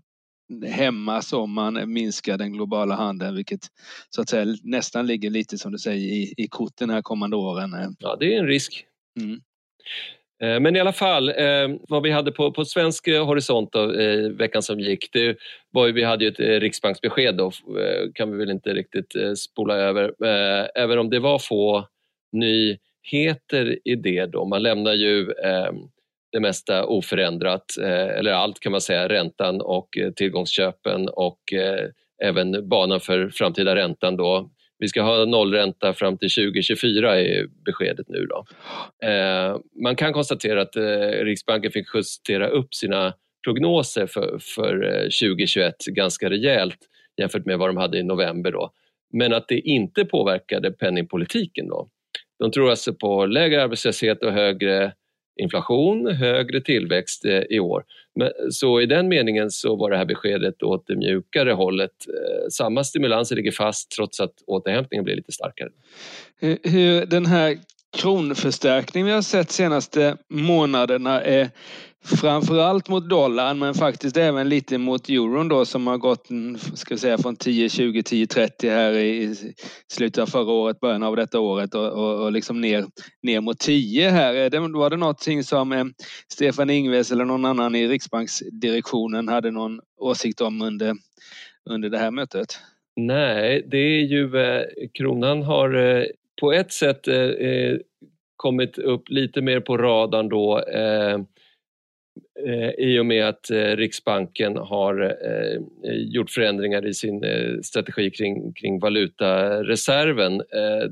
hämmas 0.67 1.33
om 1.33 1.51
man 1.51 1.93
minskar 1.93 2.37
den 2.37 2.53
globala 2.53 2.95
handeln, 2.95 3.35
vilket 3.35 3.61
så 4.09 4.21
att 4.21 4.29
säga 4.29 4.57
nästan 4.63 5.07
ligger 5.07 5.29
lite 5.29 5.57
som 5.57 5.71
du 5.71 5.77
säger 5.77 6.13
i, 6.13 6.33
i 6.37 6.47
korten 6.47 6.89
här 6.89 7.01
kommande 7.01 7.35
åren. 7.35 7.95
Ja, 7.99 8.17
det 8.19 8.35
är 8.35 8.39
en 8.39 8.47
risk. 8.47 8.85
Mm. 9.19 9.41
Eh, 10.43 10.59
men 10.59 10.75
i 10.75 10.79
alla 10.79 10.93
fall, 10.93 11.29
eh, 11.29 11.67
vad 11.87 12.03
vi 12.03 12.11
hade 12.11 12.31
på, 12.31 12.51
på 12.51 12.65
svensk 12.65 13.07
eh, 13.07 13.25
horisont 13.25 13.71
då, 13.71 13.85
veckan 14.29 14.61
som 14.61 14.79
gick, 14.79 15.13
det 15.13 15.37
var 15.71 15.87
ju, 15.87 15.93
vi 15.93 16.03
hade 16.03 16.25
ju 16.25 16.31
ett 16.31 16.61
riksbanksbesked 16.61 17.35
då, 17.35 17.51
kan 18.13 18.31
vi 18.31 18.37
väl 18.37 18.51
inte 18.51 18.73
riktigt 18.73 19.13
spola 19.37 19.75
över, 19.75 20.13
även 20.75 20.99
om 20.99 21.09
det 21.09 21.19
var 21.19 21.39
få 21.39 21.87
nyheter 22.31 23.79
i 23.83 23.95
det 23.95 24.25
då. 24.25 24.45
Man 24.45 24.63
lämnar 24.63 24.93
ju 24.93 25.25
det 26.31 26.39
mesta 26.39 26.85
oförändrat, 26.85 27.77
eller 28.17 28.31
allt 28.31 28.59
kan 28.59 28.71
man 28.71 28.81
säga, 28.81 29.09
räntan 29.09 29.61
och 29.61 29.89
tillgångsköpen 30.15 31.09
och 31.09 31.39
även 32.23 32.69
banan 32.69 32.99
för 32.99 33.29
framtida 33.29 33.75
räntan 33.75 34.17
då 34.17 34.49
vi 34.79 34.87
ska 34.87 35.01
ha 35.01 35.25
nollränta 35.25 35.93
fram 35.93 36.17
till 36.17 36.29
2024 36.29 37.19
är 37.19 37.47
beskedet 37.65 38.09
nu. 38.09 38.25
Då. 38.25 38.45
Eh, 39.07 39.57
man 39.83 39.95
kan 39.95 40.13
konstatera 40.13 40.61
att 40.61 40.75
eh, 40.75 41.23
Riksbanken 41.23 41.71
fick 41.71 41.87
justera 41.93 42.47
upp 42.47 42.73
sina 42.73 43.13
prognoser 43.45 44.07
för, 44.07 44.39
för 44.55 44.83
eh, 44.83 45.01
2021 45.01 45.75
ganska 45.85 46.29
rejält 46.29 46.77
jämfört 47.17 47.45
med 47.45 47.57
vad 47.57 47.69
de 47.69 47.77
hade 47.77 47.97
i 47.97 48.03
november. 48.03 48.51
Då. 48.51 48.71
Men 49.13 49.33
att 49.33 49.47
det 49.47 49.59
inte 49.59 50.05
påverkade 50.05 50.71
penningpolitiken. 50.71 51.67
Då. 51.67 51.89
De 52.39 52.51
tror 52.51 52.69
alltså 52.69 52.93
på 52.93 53.25
lägre 53.25 53.63
arbetslöshet 53.63 54.23
och 54.23 54.31
högre 54.31 54.93
inflation, 55.35 56.07
högre 56.07 56.61
tillväxt 56.61 57.25
eh, 57.25 57.41
i 57.49 57.59
år. 57.59 57.83
Så 58.51 58.81
i 58.81 58.85
den 58.85 59.07
meningen 59.07 59.51
så 59.51 59.75
var 59.75 59.91
det 59.91 59.97
här 59.97 60.05
beskedet 60.05 60.63
åt 60.63 60.87
det 60.87 60.95
mjukare 60.95 61.51
hållet. 61.51 61.91
Eh, 62.07 62.49
samma 62.51 62.83
stimulanser 62.83 63.35
ligger 63.35 63.51
fast 63.51 63.91
trots 63.91 64.19
att 64.19 64.33
återhämtningen 64.47 65.03
blir 65.03 65.15
lite 65.15 65.31
starkare. 65.31 65.69
Eh, 66.39 66.57
hur 66.63 67.05
den 67.05 67.25
här 67.25 67.57
Kronförstärkning 67.95 69.05
vi 69.05 69.11
har 69.11 69.21
sett 69.21 69.51
senaste 69.51 70.17
månaderna 70.29 71.21
är 71.21 71.49
framförallt 72.05 72.89
mot 72.89 73.09
dollarn 73.09 73.59
men 73.59 73.73
faktiskt 73.73 74.17
även 74.17 74.49
lite 74.49 74.77
mot 74.77 75.09
euron 75.09 75.47
då 75.47 75.65
som 75.65 75.87
har 75.87 75.97
gått 75.97 76.29
mm, 76.29 76.57
ska 76.57 76.97
säga, 76.97 77.17
från 77.17 77.35
10, 77.35 77.69
20, 77.69 78.03
10, 78.03 78.27
30 78.27 78.69
här 78.69 78.93
i 78.93 79.35
slutet 79.87 80.21
av 80.21 80.27
förra 80.27 80.51
året, 80.51 80.79
början 80.79 81.03
av 81.03 81.15
detta 81.15 81.39
året 81.39 81.75
och, 81.75 81.91
och, 81.91 82.23
och 82.23 82.31
liksom 82.31 82.61
ner, 82.61 82.85
ner 83.23 83.41
mot 83.41 83.59
10 83.59 84.09
här. 84.09 84.69
Var 84.77 84.89
det 84.89 84.97
någonting 84.97 85.43
som 85.43 85.71
eh, 85.71 85.85
Stefan 86.27 86.69
Ingves 86.69 87.11
eller 87.11 87.25
någon 87.25 87.45
annan 87.45 87.75
i 87.75 87.87
Riksbanksdirektionen 87.87 89.27
hade 89.27 89.51
någon 89.51 89.79
åsikt 90.01 90.41
om 90.41 90.61
under, 90.61 90.95
under 91.69 91.89
det 91.89 91.97
här 91.97 92.11
mötet? 92.11 92.59
Nej, 92.95 93.67
det 93.71 93.77
är 93.77 94.05
ju 94.05 94.37
eh, 94.37 94.63
kronan 94.93 95.43
har 95.43 95.73
eh, 95.73 96.05
på 96.41 96.53
ett 96.53 96.71
sätt 96.71 97.07
eh, 97.07 97.15
eh, 97.17 97.77
kommit 98.35 98.77
upp 98.77 99.09
lite 99.09 99.41
mer 99.41 99.59
på 99.59 99.77
radarn 99.77 100.29
då 100.29 100.59
eh, 100.59 101.19
eh 102.45 102.69
i 102.77 102.99
och 102.99 103.05
med 103.05 103.27
att 103.27 103.49
eh, 103.49 103.75
Riksbanken 103.75 104.57
har 104.57 105.01
eh, 105.01 105.91
eh 105.91 105.97
gjort 105.97 106.29
förändringar 106.29 106.85
i 106.85 106.93
sin 106.93 107.23
eh, 107.23 107.59
strategi 107.63 108.09
kring, 108.09 108.53
kring 108.53 108.79
valutareserven. 108.79 110.37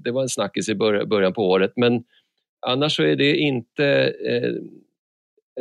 Det 0.04 0.12
var 0.12 0.22
en 0.22 0.30
snackis 0.30 0.70
i 0.70 0.76
början 0.76 1.34
på 1.34 1.50
året 1.50 1.74
men 1.76 2.04
annars 2.66 2.96
så 2.96 3.04
är 3.04 3.16
det 3.16 3.36
inte 3.36 4.14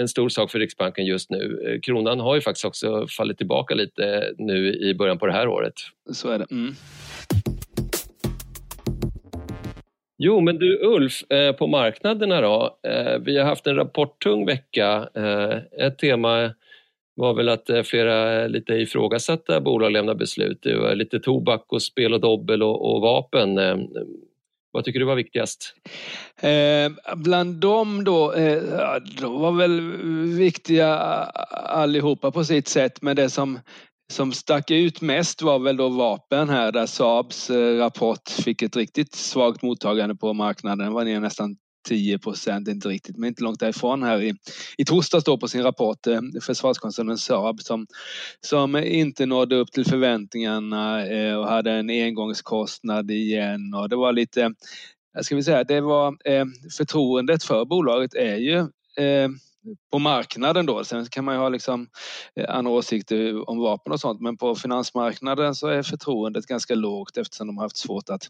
en 0.00 0.08
stor 0.08 0.28
sak 0.28 0.50
för 0.50 0.58
Riksbanken 0.58 1.06
just 1.06 1.30
nu. 1.30 1.80
Kronan 1.82 2.20
har 2.20 2.34
ju 2.34 2.40
faktiskt 2.40 2.64
också 2.64 3.06
fallit 3.06 3.38
tillbaka 3.38 3.74
lite 3.74 4.34
nu 4.38 4.74
i 4.74 4.94
början 4.94 5.18
på 5.18 5.26
det 5.26 5.32
här 5.32 5.48
året. 5.48 5.74
Så 6.12 6.28
är 6.28 6.38
det. 6.38 6.46
Mm. 6.50 6.74
Jo, 10.24 10.40
men 10.40 10.58
du 10.58 10.78
Ulf, 10.78 11.30
eh, 11.30 11.52
på 11.52 11.66
marknaderna 11.66 12.40
då. 12.40 12.78
Eh, 12.88 13.18
vi 13.18 13.38
har 13.38 13.44
haft 13.44 13.66
en 13.66 13.76
rapporttung 13.76 14.46
vecka. 14.46 15.08
Eh, 15.14 15.86
ett 15.86 15.98
tema 15.98 16.54
var 17.14 17.34
väl 17.34 17.48
att 17.48 17.70
eh, 17.70 17.82
flera 17.82 18.46
lite 18.46 18.74
ifrågasatta 18.74 19.60
bolag 19.60 19.92
lämnar 19.92 20.14
beslut. 20.14 20.58
Det 20.62 20.76
var 20.76 20.94
lite 20.94 21.20
tobak 21.20 21.64
och 21.68 21.82
spel 21.82 22.14
och 22.14 22.20
dobbel 22.20 22.62
och, 22.62 22.92
och 22.94 23.00
vapen. 23.00 23.58
Eh, 23.58 23.76
vad 24.72 24.84
tycker 24.84 25.00
du 25.00 25.06
var 25.06 25.14
viktigast? 25.14 25.74
Eh, 26.40 27.16
bland 27.16 27.54
dem 27.54 28.04
då, 28.04 28.32
eh, 28.32 28.62
de 29.20 29.40
var 29.40 29.52
väl 29.52 29.80
viktiga 30.38 30.94
allihopa 31.66 32.30
på 32.30 32.44
sitt 32.44 32.68
sätt 32.68 33.02
men 33.02 33.16
det 33.16 33.30
som 33.30 33.58
som 34.12 34.32
stack 34.32 34.70
ut 34.70 35.00
mest 35.00 35.42
var 35.42 35.58
väl 35.58 35.76
då 35.76 35.88
vapen 35.88 36.48
här 36.48 36.72
där 36.72 36.86
Saabs 36.86 37.50
eh, 37.50 37.78
rapport 37.78 38.28
fick 38.28 38.62
ett 38.62 38.76
riktigt 38.76 39.14
svagt 39.14 39.62
mottagande 39.62 40.14
på 40.14 40.32
marknaden. 40.32 40.78
Den 40.78 40.92
var 40.92 41.04
ner 41.04 41.20
nästan 41.20 41.56
10 41.88 42.18
procent, 42.18 42.68
inte 42.68 42.88
riktigt, 42.88 43.16
men 43.16 43.28
inte 43.28 43.42
långt 43.42 43.60
därifrån 43.60 44.02
här 44.02 44.22
i, 44.22 44.34
i 44.78 44.84
torsdags 44.84 45.24
då 45.24 45.38
på 45.38 45.48
sin 45.48 45.62
rapport, 45.62 46.06
eh, 46.06 46.20
försvarskoncernen 46.42 47.18
Saab 47.18 47.60
som, 47.60 47.86
som 48.40 48.76
inte 48.76 49.26
nådde 49.26 49.56
upp 49.56 49.72
till 49.72 49.84
förväntningarna 49.84 51.06
eh, 51.06 51.36
och 51.36 51.48
hade 51.48 51.72
en 51.72 51.90
engångskostnad 51.90 53.10
igen 53.10 53.74
och 53.74 53.88
det 53.88 53.96
var 53.96 54.12
lite, 54.12 54.54
ska 55.22 55.36
vi 55.36 55.42
säga, 55.42 55.64
det 55.64 55.80
var 55.80 56.16
förtroendet 56.76 57.44
för 57.44 57.64
bolaget 57.64 58.14
är 58.14 58.36
ju 58.36 58.66
på 59.92 59.98
marknaden 59.98 60.66
då. 60.66 60.84
Sen 60.84 61.06
kan 61.06 61.24
man 61.24 61.34
ju 61.34 61.40
ha 61.40 61.48
liksom 61.48 61.88
eh, 62.36 62.54
andra 62.56 62.72
åsikter 62.72 63.50
om 63.50 63.58
vapen 63.58 63.92
och 63.92 64.00
sånt 64.00 64.20
men 64.20 64.36
på 64.36 64.54
finansmarknaden 64.54 65.54
så 65.54 65.68
är 65.68 65.82
förtroendet 65.82 66.46
ganska 66.46 66.74
lågt 66.74 67.16
eftersom 67.16 67.46
de 67.46 67.56
har 67.56 67.64
haft 67.64 67.76
svårt 67.76 68.10
att, 68.10 68.28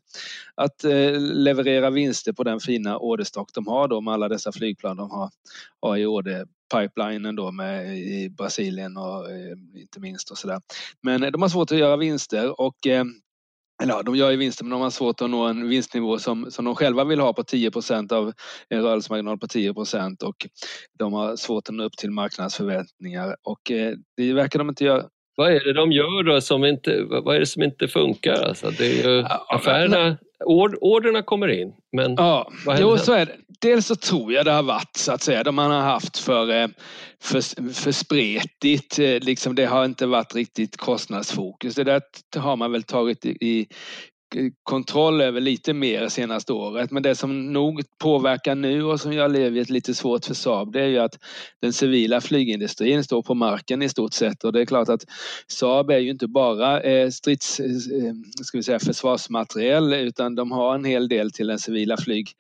att 0.55 0.85
eh, 0.85 1.21
leverera 1.21 1.91
vinster 1.91 2.33
på 2.33 2.45
den 2.45 2.61
fina 2.61 2.99
orderstock 2.99 3.51
de 3.55 3.67
har 3.67 3.89
då 3.89 4.01
med 4.01 4.15
alla 4.15 4.29
dessa 4.29 4.53
flygplan 4.53 4.97
de 4.97 5.11
har, 5.11 5.31
har 5.81 5.97
i 5.97 6.07
orderpipelinen 6.07 7.37
då 7.37 7.51
med 7.51 7.99
i 7.99 8.31
Brasilien 8.31 8.97
och 8.97 9.31
eh, 9.31 9.57
inte 9.75 10.01
minst 10.01 10.31
och 10.31 10.39
sådär. 10.39 10.61
Men 11.01 11.33
de 11.33 11.43
har 11.43 11.49
svårt 11.49 11.73
att 11.73 11.79
göra 11.79 11.97
vinster 11.97 12.61
och 12.61 12.87
eller 13.83 13.95
ja, 13.95 14.03
de 14.03 14.17
gör 14.17 14.31
ju 14.31 14.37
vinster 14.37 14.65
men 14.65 14.71
de 14.71 14.81
har 14.81 14.91
svårt 14.91 15.21
att 15.21 15.31
nå 15.31 15.47
en 15.47 15.69
vinstnivå 15.69 16.19
som, 16.19 16.51
som 16.51 16.65
de 16.65 16.75
själva 16.75 17.05
vill 17.05 17.21
ha 17.21 17.33
på 17.33 17.43
10% 17.43 18.13
av 18.13 18.33
en 18.69 18.83
rörelsemarginal 18.83 19.39
på 19.39 19.47
10 19.47 19.71
och 19.71 20.47
de 20.99 21.13
har 21.13 21.37
svårt 21.37 21.69
att 21.69 21.75
nå 21.75 21.85
upp 21.85 21.97
till 21.97 22.11
marknadsförväntningar 22.11 23.37
och 23.43 23.71
eh, 23.71 23.95
det 24.17 24.33
verkar 24.33 24.59
de 24.59 24.69
inte 24.69 24.85
göra. 24.85 25.05
Vad 25.37 25.53
är 25.53 25.65
det 25.65 25.73
de 25.73 25.93
gör 25.93 26.23
då 26.23 26.41
som 26.41 26.65
inte, 26.65 27.03
vad 27.03 27.37
är 27.37 27.41
det 27.41 27.47
som 27.47 27.63
inte 27.63 27.89
funkar? 27.89 28.43
Alltså, 28.49 28.71
det 28.71 28.87
är 28.87 29.09
ju 29.09 29.25
affärerna, 29.49 30.17
orderna 30.45 31.23
kommer 31.23 31.49
in. 31.49 31.73
Men 31.93 32.15
ja, 32.15 32.53
jo, 32.79 32.99
så 32.99 33.13
är 33.13 33.27
det. 33.27 33.37
Dels 33.61 33.87
så 33.87 33.97
tror 33.97 34.33
jag 34.33 34.45
det 34.45 34.53
har 34.53 34.63
varit 34.63 34.97
så 34.97 35.13
att 35.13 35.23
säga, 35.23 35.43
de 35.43 35.55
man 35.55 35.71
har 35.71 35.81
haft 35.81 36.19
för, 36.19 36.51
eh, 36.51 36.69
för, 37.23 37.73
för 37.73 37.93
spretigt. 37.93 38.99
Eh, 38.99 39.21
liksom 39.21 39.55
det 39.55 39.65
har 39.65 39.85
inte 39.85 40.07
varit 40.07 40.35
riktigt 40.35 40.77
kostnadsfokus. 40.77 41.75
Det 41.75 41.85
där 41.85 42.03
har 42.37 42.57
man 42.57 42.73
väl 42.73 42.83
tagit 42.83 43.25
i, 43.25 43.67
kontroll 44.63 45.21
över 45.21 45.41
lite 45.41 45.75
mer 45.75 46.09
senaste 46.09 46.53
året. 46.53 46.91
Men 46.91 47.03
det 47.03 47.15
som 47.15 47.53
nog 47.53 47.83
påverkar 47.99 48.55
nu 48.55 48.85
och 48.85 49.01
som 49.01 49.13
gör 49.13 49.29
livet 49.29 49.71
lite 49.71 49.95
svårt 49.95 50.25
för 50.25 50.35
Saab 50.35 50.73
det 50.73 50.81
är 50.81 50.87
ju 50.87 50.99
att 50.99 51.19
den 51.61 51.73
civila 51.73 52.21
flygindustrin 52.21 53.05
står 53.05 53.23
på 53.23 53.35
marken 53.35 53.83
i 53.83 53.89
stort 53.89 54.13
sett 54.13 54.45
och 54.45 54.53
det 54.53 54.61
är 54.61 54.67
klart 54.67 54.89
att 54.89 55.05
Saab 55.47 55.91
är 55.91 55.99
ju 55.99 56.11
inte 56.11 56.27
bara 56.27 56.81
eh, 56.81 57.11
strids, 57.11 57.61
eh, 57.61 57.67
ska 58.43 58.59
vi 58.59 58.63
säga, 58.63 58.79
försvarsmateriel 58.79 59.93
utan 59.93 60.35
de 60.35 60.53
har 60.53 60.75
en 60.75 60.85
hel 60.85 61.09
del 61.09 61.31
till 61.31 61.47
den 61.47 61.59
civila 61.59 61.97
flyg, 61.97 62.31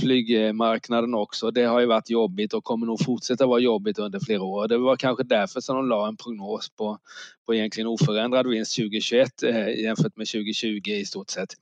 flygmarknaden 0.00 1.14
också. 1.14 1.50
Det 1.50 1.64
har 1.64 1.80
ju 1.80 1.86
varit 1.86 2.10
jobbigt 2.10 2.54
och 2.54 2.64
kommer 2.64 2.86
nog 2.86 3.04
fortsätta 3.04 3.46
vara 3.46 3.60
jobbigt 3.60 3.98
under 3.98 4.20
flera 4.20 4.42
år. 4.42 4.68
Det 4.68 4.78
var 4.78 4.96
kanske 4.96 5.24
därför 5.24 5.60
som 5.60 5.76
de 5.76 5.88
la 5.88 6.08
en 6.08 6.16
prognos 6.16 6.68
på, 6.68 6.98
på 7.46 7.54
egentligen 7.54 7.86
oförändrad 7.86 8.46
vinst 8.46 8.76
2021 8.76 9.42
eh, 9.42 9.68
jämfört 9.68 10.16
med 10.16 10.26
2020 10.26 10.80
i 10.90 11.04
stort 11.04 11.30
sett. 11.30 11.54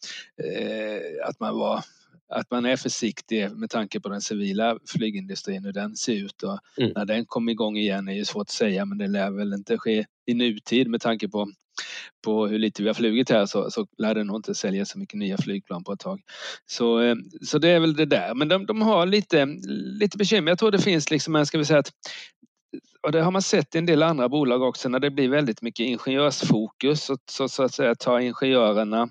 Eh, 0.42 1.28
att 1.28 1.40
man 1.40 1.58
var 1.58 1.84
att 2.28 2.50
man 2.50 2.64
är 2.64 2.76
försiktig 2.76 3.50
med 3.50 3.70
tanke 3.70 4.00
på 4.00 4.08
den 4.08 4.20
civila 4.20 4.78
flygindustrin 4.86 5.64
hur 5.64 5.72
den 5.72 5.96
ser 5.96 6.12
ut 6.12 6.42
och 6.42 6.58
mm. 6.78 6.92
när 6.96 7.04
den 7.04 7.26
kommer 7.26 7.52
igång 7.52 7.76
igen 7.76 8.08
är 8.08 8.12
ju 8.12 8.24
svårt 8.24 8.42
att 8.42 8.50
säga 8.50 8.84
men 8.84 8.98
det 8.98 9.06
lär 9.06 9.30
väl 9.30 9.52
inte 9.52 9.78
ske 9.78 10.06
i 10.26 10.34
nutid 10.34 10.88
med 10.88 11.00
tanke 11.00 11.28
på 11.28 11.52
på 12.24 12.46
hur 12.46 12.58
lite 12.58 12.82
vi 12.82 12.88
har 12.88 12.94
flugit 12.94 13.30
här 13.30 13.46
så, 13.46 13.70
så 13.70 13.86
lär 13.98 14.14
det 14.14 14.24
nog 14.24 14.36
inte 14.36 14.54
sälja 14.54 14.84
så 14.84 14.98
mycket 14.98 15.18
nya 15.18 15.38
flygplan 15.38 15.84
på 15.84 15.92
ett 15.92 16.00
tag. 16.00 16.20
Så, 16.66 17.00
eh, 17.00 17.14
så 17.42 17.58
det 17.58 17.68
är 17.68 17.80
väl 17.80 17.96
det 17.96 18.06
där. 18.06 18.34
Men 18.34 18.48
de, 18.48 18.66
de 18.66 18.82
har 18.82 19.06
lite, 19.06 19.46
lite 20.00 20.16
bekymmer. 20.18 20.50
Jag 20.50 20.58
tror 20.58 20.70
det 20.70 20.78
finns 20.78 21.10
liksom, 21.10 21.46
ska 21.46 21.58
vi 21.58 21.64
säga 21.64 21.78
att 21.78 21.92
och 23.04 23.12
det 23.12 23.22
har 23.22 23.30
man 23.30 23.42
sett 23.42 23.74
i 23.74 23.78
en 23.78 23.86
del 23.86 24.02
andra 24.02 24.28
bolag 24.28 24.62
också 24.62 24.88
när 24.88 24.98
det 24.98 25.10
blir 25.10 25.28
väldigt 25.28 25.62
mycket 25.62 25.86
ingenjörsfokus 25.86 27.04
så, 27.04 27.16
så, 27.30 27.48
så 27.48 27.62
att 27.62 27.74
säga 27.74 27.94
tar 27.94 28.18
ingenjörerna 28.18 29.08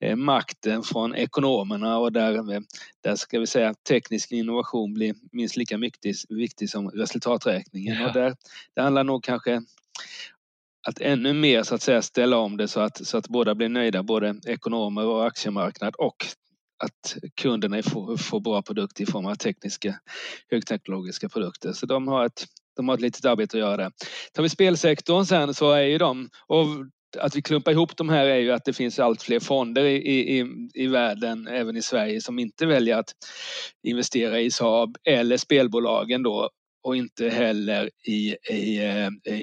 eh, 0.00 0.16
makten 0.16 0.82
från 0.82 1.14
ekonomerna 1.14 1.98
och 1.98 2.12
där, 2.12 2.62
där 3.00 3.16
ska 3.16 3.40
vi 3.40 3.46
säga 3.46 3.74
teknisk 3.88 4.32
innovation 4.32 4.94
blir 4.94 5.14
minst 5.32 5.56
lika 5.56 5.76
viktig, 5.76 6.14
viktig 6.28 6.70
som 6.70 6.90
resultaträkningen. 6.90 8.00
Ja. 8.00 8.06
Och 8.06 8.12
där, 8.12 8.34
det 8.74 8.82
handlar 8.82 9.04
nog 9.04 9.24
kanske 9.24 9.62
att 10.84 11.00
ännu 11.00 11.32
mer 11.32 11.62
så 11.62 11.74
att 11.74 11.82
säga 11.82 12.02
ställa 12.02 12.36
om 12.36 12.56
det 12.56 12.68
så 12.68 12.80
att, 12.80 13.06
så 13.06 13.18
att 13.18 13.28
båda 13.28 13.54
blir 13.54 13.68
nöjda, 13.68 14.02
både 14.02 14.40
ekonomer 14.46 15.06
och 15.06 15.26
aktiemarknad 15.26 15.94
och 15.94 16.26
att 16.84 17.16
kunderna 17.40 17.82
får, 17.82 18.16
får 18.16 18.40
bra 18.40 18.62
produkter 18.62 19.02
i 19.02 19.06
form 19.06 19.26
av 19.26 19.34
tekniska 19.34 19.98
högteknologiska 20.50 21.28
produkter. 21.28 21.72
Så 21.72 21.86
de 21.86 22.08
har 22.08 22.26
ett, 22.26 22.44
de 22.76 22.88
har 22.88 22.94
ett 22.94 23.00
litet 23.00 23.24
arbete 23.24 23.56
att 23.56 23.60
göra 23.60 23.76
där. 23.76 23.92
Tar 24.32 24.42
vi 24.42 24.48
spelsektorn 24.48 25.24
sen 25.24 25.54
så 25.54 25.72
är 25.72 25.82
ju 25.82 25.98
de, 25.98 26.28
och 26.46 26.66
att 27.18 27.36
vi 27.36 27.42
klumpar 27.42 27.72
ihop 27.72 27.96
de 27.96 28.08
här 28.08 28.26
är 28.26 28.38
ju 28.38 28.52
att 28.52 28.64
det 28.64 28.72
finns 28.72 28.98
allt 28.98 29.22
fler 29.22 29.40
fonder 29.40 29.84
i, 29.84 30.38
i, 30.38 30.46
i 30.74 30.86
världen, 30.86 31.46
även 31.46 31.76
i 31.76 31.82
Sverige, 31.82 32.20
som 32.20 32.38
inte 32.38 32.66
väljer 32.66 32.96
att 32.96 33.12
investera 33.82 34.40
i 34.40 34.50
Saab 34.50 34.96
eller 35.04 35.36
spelbolagen 35.36 36.22
då 36.22 36.50
och 36.84 36.96
inte 36.96 37.28
heller 37.28 37.90
i, 38.06 38.36
i, 38.50 38.84
eh, 38.84 39.34
i 39.34 39.42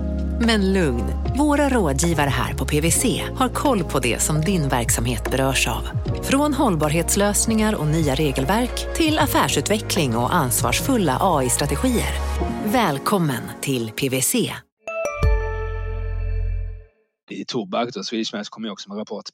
Men 0.45 0.73
lugn, 0.73 1.03
våra 1.37 1.69
rådgivare 1.69 2.29
här 2.29 2.53
på 2.53 2.65
PWC 2.65 3.05
har 3.35 3.49
koll 3.49 3.83
på 3.83 3.99
det 3.99 4.21
som 4.21 4.41
din 4.41 4.69
verksamhet 4.69 5.31
berörs 5.31 5.67
av. 5.67 5.83
Från 6.23 6.53
hållbarhetslösningar 6.53 7.75
och 7.75 7.87
nya 7.87 8.15
regelverk 8.15 8.95
till 8.95 9.19
affärsutveckling 9.19 10.15
och 10.15 10.35
ansvarsfulla 10.35 11.17
AI-strategier. 11.21 12.13
Välkommen 12.65 13.43
till 13.61 13.91
PWC. 13.91 14.35
I 17.29 17.45
tobak, 17.47 17.89
då, 17.93 18.03
Swedish 18.03 18.35
Match 18.35 18.49
kommer 18.49 18.71
också 18.71 18.89
med 18.89 18.97
rapport. 18.97 19.25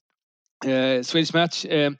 Eh, 0.65 1.03
Swedish 1.03 1.35
Match 1.35 1.65
eh, 1.65 1.91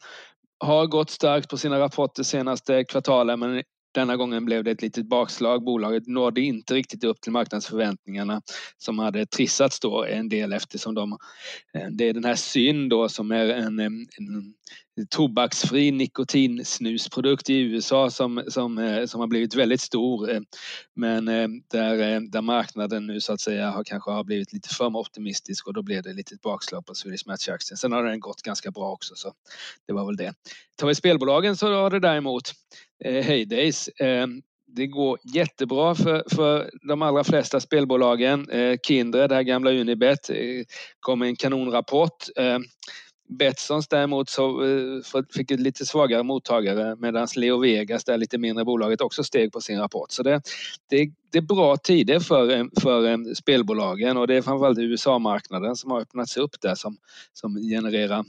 har 0.59 0.87
gått 0.87 1.09
starkt 1.09 1.49
på 1.49 1.57
sina 1.57 1.79
rapporter 1.79 2.23
senaste 2.23 2.83
kvartalen 2.83 3.39
men 3.39 3.63
denna 3.91 4.15
gången 4.15 4.45
blev 4.45 4.63
det 4.63 4.71
ett 4.71 4.81
litet 4.81 5.05
bakslag. 5.05 5.63
Bolaget 5.63 6.07
nådde 6.07 6.41
inte 6.41 6.73
riktigt 6.73 7.03
upp 7.03 7.21
till 7.21 7.31
marknadsförväntningarna 7.31 8.41
som 8.77 8.99
hade 8.99 9.25
trissats 9.25 9.79
då 9.79 10.05
en 10.05 10.29
del 10.29 10.53
eftersom 10.53 10.95
de, 10.95 11.17
eh, 11.73 11.87
det 11.91 12.09
är 12.09 12.13
den 12.13 12.25
här 12.25 12.35
Syn 12.35 12.89
då 12.89 13.09
som 13.09 13.31
är 13.31 13.49
en, 13.49 13.79
eh, 13.79 13.85
en 13.85 14.53
tobaksfri 15.09 15.91
nikotinsnusprodukt 15.91 17.49
i 17.49 17.59
USA 17.59 18.09
som, 18.09 18.43
som, 18.47 18.77
eh, 18.77 19.05
som 19.05 19.19
har 19.19 19.27
blivit 19.27 19.55
väldigt 19.55 19.81
stor 19.81 20.45
men 20.95 21.25
där, 21.71 22.29
där 22.31 22.41
marknaden 22.41 23.07
nu 23.07 23.21
så 23.21 23.33
att 23.33 23.41
säga 23.41 23.69
har 23.69 23.83
kanske 23.83 24.11
har 24.11 24.23
blivit 24.23 24.53
lite 24.53 24.69
för 24.69 24.95
optimistisk 24.97 25.67
och 25.67 25.73
då 25.73 25.81
blev 25.81 26.03
det 26.03 26.13
lite 26.13 26.35
bakslag 26.43 26.85
på 26.85 26.95
Swedish 26.95 27.27
Match-aktien. 27.27 27.77
Sen 27.77 27.91
har 27.91 28.03
den 28.03 28.19
gått 28.19 28.41
ganska 28.41 28.71
bra 28.71 28.91
också 28.91 29.15
så 29.15 29.33
det 29.87 29.93
var 29.93 30.05
väl 30.05 30.15
det. 30.15 30.33
Tar 30.77 30.87
vi 30.87 30.95
spelbolagen 30.95 31.57
så 31.57 31.73
har 31.73 31.89
det 31.89 31.99
däremot 31.99 32.53
Eh, 33.05 33.23
Heydays. 33.23 33.89
Ehm, 33.99 34.41
det 34.67 34.87
går 34.87 35.19
jättebra 35.23 35.95
för, 35.95 36.23
för 36.35 36.69
de 36.87 37.01
allra 37.01 37.23
flesta 37.23 37.59
spelbolagen. 37.59 38.49
Eh, 38.49 38.77
Kindred, 38.83 39.29
det 39.29 39.35
här 39.35 39.43
gamla 39.43 39.71
Unibet, 39.71 40.29
eh, 40.29 40.35
kom 40.35 40.65
kom 40.99 41.21
en 41.21 41.35
kanonrapport. 41.35 42.25
Ehm, 42.35 42.63
Betssons 43.29 43.87
däremot 43.87 44.29
så 44.29 44.63
fick 45.33 45.51
ett 45.51 45.59
lite 45.59 45.85
svagare 45.85 46.23
mottagare 46.23 46.95
medan 46.95 47.27
Leo 47.35 47.59
Vegas, 47.59 48.03
det 48.03 48.17
lite 48.17 48.37
mindre 48.37 48.65
bolaget, 48.65 49.01
också 49.01 49.23
steg 49.23 49.51
på 49.51 49.61
sin 49.61 49.79
rapport. 49.79 50.11
Så 50.11 50.23
det, 50.23 50.41
det, 50.89 51.11
det 51.31 51.37
är 51.37 51.41
bra 51.41 51.77
tider 51.77 52.19
för, 52.19 52.69
för 52.81 53.33
spelbolagen 53.33 54.17
och 54.17 54.27
det 54.27 54.35
är 54.35 54.41
framförallt 54.41 54.79
USA-marknaden 54.79 55.75
som 55.75 55.91
har 55.91 56.01
öppnats 56.01 56.37
upp 56.37 56.61
där 56.61 56.75
som, 56.75 56.97
som 57.33 57.55
genererar, 57.55 58.25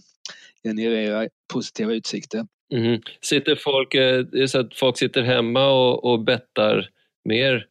genererar 0.64 1.28
positiva 1.52 1.92
utsikter. 1.92 2.46
Mm. 2.72 3.00
Sitter 3.20 3.54
folk, 3.54 3.94
är 3.94 4.46
så 4.46 4.60
att 4.60 4.74
folk 4.74 4.98
sitter 4.98 5.22
hemma 5.22 5.66
och, 5.66 6.04
och 6.04 6.20
bettar 6.20 6.88
mer 7.24 7.66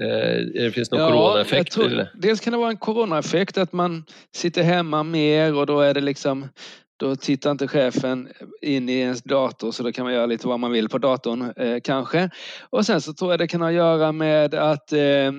Eh, 0.00 0.46
det 0.54 0.74
finns 0.74 0.90
någon 0.90 1.00
ja, 1.00 1.08
coronaeffekt? 1.08 1.72
Tror, 1.72 2.06
dels 2.14 2.40
kan 2.40 2.52
det 2.52 2.58
vara 2.58 2.70
en 2.70 2.76
coronaeffekt 2.76 3.58
att 3.58 3.72
man 3.72 4.04
sitter 4.34 4.62
hemma 4.62 5.02
mer 5.02 5.54
och 5.54 5.66
då 5.66 5.80
är 5.80 5.94
det 5.94 6.00
liksom 6.00 6.48
då 6.96 7.16
tittar 7.16 7.50
inte 7.50 7.68
chefen 7.68 8.28
in 8.62 8.88
i 8.88 8.92
ens 8.92 9.22
dator 9.22 9.72
så 9.72 9.82
då 9.82 9.92
kan 9.92 10.04
man 10.04 10.14
göra 10.14 10.26
lite 10.26 10.48
vad 10.48 10.60
man 10.60 10.72
vill 10.72 10.88
på 10.88 10.98
datorn 10.98 11.52
eh, 11.56 11.80
kanske. 11.80 12.30
Och 12.70 12.86
sen 12.86 13.00
så 13.00 13.14
tror 13.14 13.32
jag 13.32 13.38
det 13.38 13.46
kan 13.46 13.60
ha 13.60 13.68
att 13.68 13.74
göra 13.74 14.12
med 14.12 14.54
att, 14.54 14.92
eh, 14.92 15.32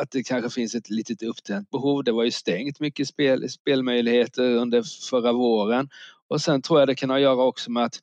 att 0.00 0.10
det 0.10 0.22
kanske 0.22 0.50
finns 0.50 0.74
ett 0.74 0.90
litet 0.90 1.22
uppdämt 1.22 1.70
behov. 1.70 2.04
Det 2.04 2.12
var 2.12 2.24
ju 2.24 2.30
stängt 2.30 2.80
mycket 2.80 3.08
spel, 3.08 3.50
spelmöjligheter 3.50 4.56
under 4.56 4.82
förra 5.10 5.32
våren 5.32 5.88
och 6.28 6.40
sen 6.40 6.62
tror 6.62 6.78
jag 6.78 6.88
det 6.88 6.94
kan 6.94 7.10
ha 7.10 7.16
att 7.16 7.22
göra 7.22 7.42
också 7.42 7.70
med 7.70 7.84
att 7.84 7.98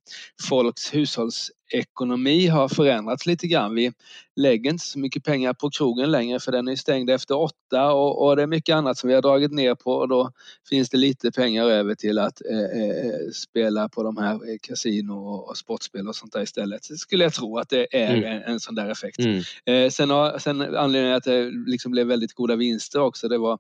folks 0.49 0.93
hushålls 0.93 1.51
hushållsekonomi 1.71 2.47
har 2.47 2.67
förändrats 2.67 3.25
lite 3.25 3.47
grann. 3.47 3.75
Vi 3.75 3.91
lägger 4.35 4.69
inte 4.69 4.85
så 4.85 4.99
mycket 4.99 5.23
pengar 5.23 5.53
på 5.53 5.69
krogen 5.69 6.11
längre 6.11 6.39
för 6.39 6.51
den 6.51 6.67
är 6.67 6.75
stängd 6.75 7.09
efter 7.09 7.37
åtta 7.37 7.93
och, 7.93 8.25
och 8.25 8.35
det 8.35 8.43
är 8.43 8.47
mycket 8.47 8.75
annat 8.75 8.97
som 8.97 9.07
vi 9.07 9.13
har 9.13 9.21
dragit 9.21 9.51
ner 9.51 9.75
på 9.75 9.91
och 9.91 10.07
då 10.07 10.31
finns 10.69 10.89
det 10.89 10.97
lite 10.97 11.31
pengar 11.31 11.65
över 11.65 11.95
till 11.95 12.19
att 12.19 12.41
eh, 12.51 12.59
eh 12.59 13.31
spela 13.33 13.89
på 13.89 14.03
de 14.03 14.17
här 14.17 14.33
eh, 14.33 14.57
kasino 14.61 15.13
och 15.13 15.57
sportspel 15.57 16.07
och 16.07 16.15
sånt 16.15 16.33
där 16.33 16.41
istället. 16.41 16.83
Så 16.83 16.95
skulle 16.95 17.23
jag 17.23 17.33
tro 17.33 17.57
att 17.57 17.69
det 17.69 17.87
är 17.91 18.15
mm. 18.15 18.23
en, 18.23 18.41
en 18.41 18.59
sån 18.59 18.75
där 18.75 18.89
effekt. 18.89 19.19
Mm. 19.19 19.43
Eh, 19.65 19.89
sen, 19.89 20.09
har, 20.09 20.39
sen 20.39 20.61
anledningen 20.61 21.17
att 21.17 21.23
det 21.23 21.51
liksom 21.67 21.91
blev 21.91 22.07
väldigt 22.07 22.33
goda 22.33 22.55
vinster 22.55 23.01
också, 23.01 23.27
det 23.27 23.37
var 23.37 23.59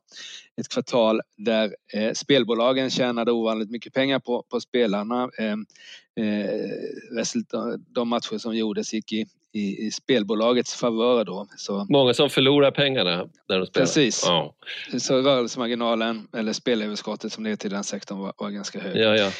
ett 0.57 0.69
kvartal 0.69 1.21
där 1.37 1.75
eh, 1.93 2.13
spelbolagen 2.13 2.89
tjänade 2.89 3.31
ovanligt 3.31 3.71
mycket 3.71 3.93
pengar 3.93 4.19
på, 4.19 4.43
på 4.49 4.61
spelarna. 4.61 5.29
Eh, 6.15 7.75
de 7.95 8.05
matcher 8.07 8.39
som 8.39 8.55
gjordes 8.55 8.93
gick 8.93 9.11
i, 9.11 9.25
i, 9.55 9.87
i 9.87 9.91
spelbolagets 9.91 10.75
favör 10.75 11.25
då. 11.25 11.47
Så, 11.57 11.85
Många 11.89 12.13
som 12.13 12.29
förlorar 12.29 12.71
pengarna 12.71 13.27
när 13.49 13.59
de 13.59 13.65
spelar. 13.65 13.85
Precis. 13.85 14.23
Ja. 14.25 14.55
Så 14.99 15.21
rörelsemarginalen, 15.21 16.27
eller 16.37 16.53
spelöverskottet 16.53 17.31
som 17.31 17.43
det 17.43 17.49
heter 17.49 17.65
i 17.65 17.69
den 17.69 17.83
sektorn, 17.83 18.19
var, 18.19 18.33
var 18.37 18.49
ganska 18.49 18.79
hög. 18.79 18.97
Ja, 18.97 19.15
ja. 19.15 19.31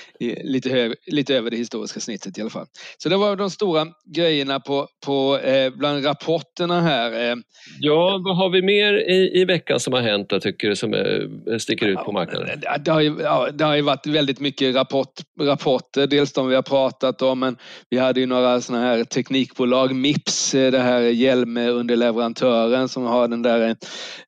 lite, 0.44 0.70
hög, 0.70 0.94
lite 1.08 1.36
över 1.36 1.52
det 1.52 1.58
historiska 1.58 2.00
snittet 2.00 2.38
i 2.38 2.42
alla 2.42 2.50
fall. 2.50 2.66
Så 2.98 3.10
det 3.10 3.18
var 3.18 3.36
de 3.36 3.50
stora 3.50 3.88
grejerna 4.06 4.60
på, 4.60 4.88
på 5.06 5.38
eh, 5.38 5.74
bland 5.74 6.06
rapporterna 6.06 6.82
här. 6.82 7.32
Eh. 7.32 7.36
Ja, 7.80 8.22
vad 8.26 8.38
har 8.38 8.50
vi 8.50 8.62
mer 8.62 8.94
i, 8.94 9.42
i 9.42 9.46
veckan 9.46 9.80
som 9.80 9.94
har 9.94 10.02
hänt 10.02 10.30
då, 10.30 10.40
tycker 10.40 10.70
du, 10.70 10.76
som 10.76 10.94
är, 10.94 11.60
sticker 11.60 11.88
ut 11.88 11.98
på 11.98 12.12
marknaden? 12.12 12.62
Ja, 12.62 12.78
det, 12.78 12.92
har 12.92 13.02
ju, 13.02 13.16
ja, 13.22 13.52
det 13.52 13.64
har 13.64 13.76
ju 13.76 13.82
varit 13.82 14.08
väldigt 14.08 14.40
mycket 14.40 14.76
rapport, 14.76 15.14
rapporter, 15.42 16.08
dels 16.08 16.34
de 16.34 16.48
vi 16.48 16.56
har 16.56 16.62
pratat 16.62 17.22
om, 17.22 17.40
men 17.40 17.58
vi 17.90 17.98
hade 17.98 18.20
ju 18.20 18.26
några 18.26 18.62
sådana 18.62 18.86
här 18.86 19.04
teknikbolag 19.04 19.96
Mips, 20.06 20.56
eh, 20.56 20.72
det 20.72 20.80
här 20.80 21.02
hjälmunderleverantören 21.02 22.90
som 22.90 23.04
har 23.04 23.28
den 23.28 23.42
där 23.42 23.76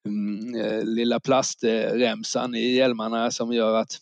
mm, 0.06 0.56
eh, 0.56 0.84
lilla 0.84 1.20
plastremsan 1.20 2.56
i 2.56 2.76
hjälmarna 2.76 3.32
som 3.32 3.54
gör 3.54 3.76
att 3.76 3.98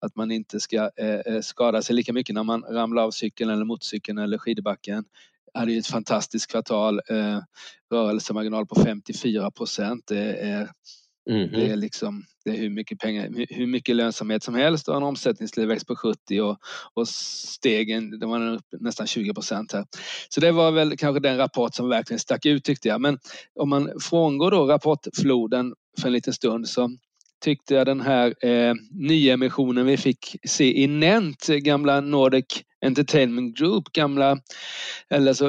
att 0.00 0.16
man 0.16 0.30
inte 0.30 0.60
ska 0.60 0.90
eh, 0.96 1.40
skada 1.42 1.82
sig 1.82 1.96
lika 1.96 2.12
mycket 2.12 2.34
när 2.34 2.42
man 2.42 2.62
ramlar 2.62 3.02
av 3.02 3.10
cykeln 3.10 3.50
eller 3.50 3.64
motorcykeln 3.64 4.18
eller 4.18 4.38
skidbacken 4.38 5.04
hade 5.54 5.72
ju 5.72 5.78
ett 5.78 5.86
fantastiskt 5.86 6.50
kvartal. 6.50 7.00
rörelsemarginal 7.90 8.66
på 8.66 8.74
54 8.74 9.50
procent. 9.50 10.04
Det 10.06 10.34
är 10.34 10.70
Mm. 11.30 11.52
Det 11.52 11.66
är 11.66 11.76
liksom 11.76 12.24
det 12.44 12.50
är 12.50 12.56
hur 12.56 12.70
mycket 12.70 12.98
pengar, 12.98 13.46
hur 13.48 13.66
mycket 13.66 13.96
lönsamhet 13.96 14.42
som 14.42 14.54
helst 14.54 14.88
och 14.88 14.96
en 14.96 15.02
omsättningstillväxt 15.02 15.86
på 15.86 15.96
70 15.96 16.40
och, 16.40 16.58
och 16.94 17.08
stegen, 17.08 18.18
det 18.18 18.26
var 18.26 18.60
nästan 18.80 19.06
20 19.06 19.34
procent 19.34 19.72
här. 19.72 19.84
Så 20.28 20.40
det 20.40 20.52
var 20.52 20.70
väl 20.70 20.96
kanske 20.96 21.20
den 21.20 21.36
rapport 21.36 21.74
som 21.74 21.88
verkligen 21.88 22.20
stack 22.20 22.46
ut 22.46 22.64
tyckte 22.64 22.88
jag. 22.88 23.00
Men 23.00 23.18
om 23.60 23.68
man 23.68 23.90
frångår 24.00 24.50
då 24.50 24.66
rapportfloden 24.66 25.74
för 26.00 26.06
en 26.06 26.12
liten 26.12 26.32
stund 26.32 26.68
så 26.68 26.96
tyckte 27.44 27.74
jag 27.74 27.86
den 27.86 28.00
här 28.00 28.46
eh, 28.46 28.74
nyemissionen 28.90 29.86
vi 29.86 29.96
fick 29.96 30.36
se 30.44 30.82
i 30.82 30.86
Nent, 30.86 31.46
gamla 31.46 32.00
Nordic 32.00 32.62
Entertainment 32.84 33.58
Group, 33.58 33.92
gamla, 33.92 34.38
eller 35.10 35.32
så 35.32 35.48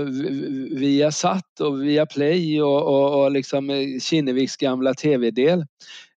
Viasat 0.79 1.59
och 1.59 1.83
Viaplay 1.83 2.61
och, 2.61 2.81
och, 2.87 3.23
och 3.23 3.31
liksom 3.31 3.69
eh, 3.69 3.99
Kinneviks 4.01 4.57
gamla 4.57 4.93
tv-del 4.93 5.59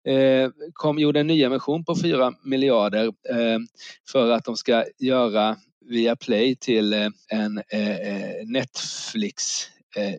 eh, 0.08 0.50
kom, 0.72 0.98
gjorde 0.98 1.20
en 1.20 1.26
nyemission 1.26 1.84
på 1.84 1.96
4 2.02 2.32
miljarder 2.44 3.06
eh, 3.06 3.58
för 4.12 4.30
att 4.30 4.44
de 4.44 4.56
ska 4.56 4.84
göra 4.98 5.56
via 5.88 6.16
Play 6.16 6.56
till 6.56 6.92
eh, 6.92 7.08
en 7.28 7.58
eh, 7.58 8.46
Netflix 8.46 9.68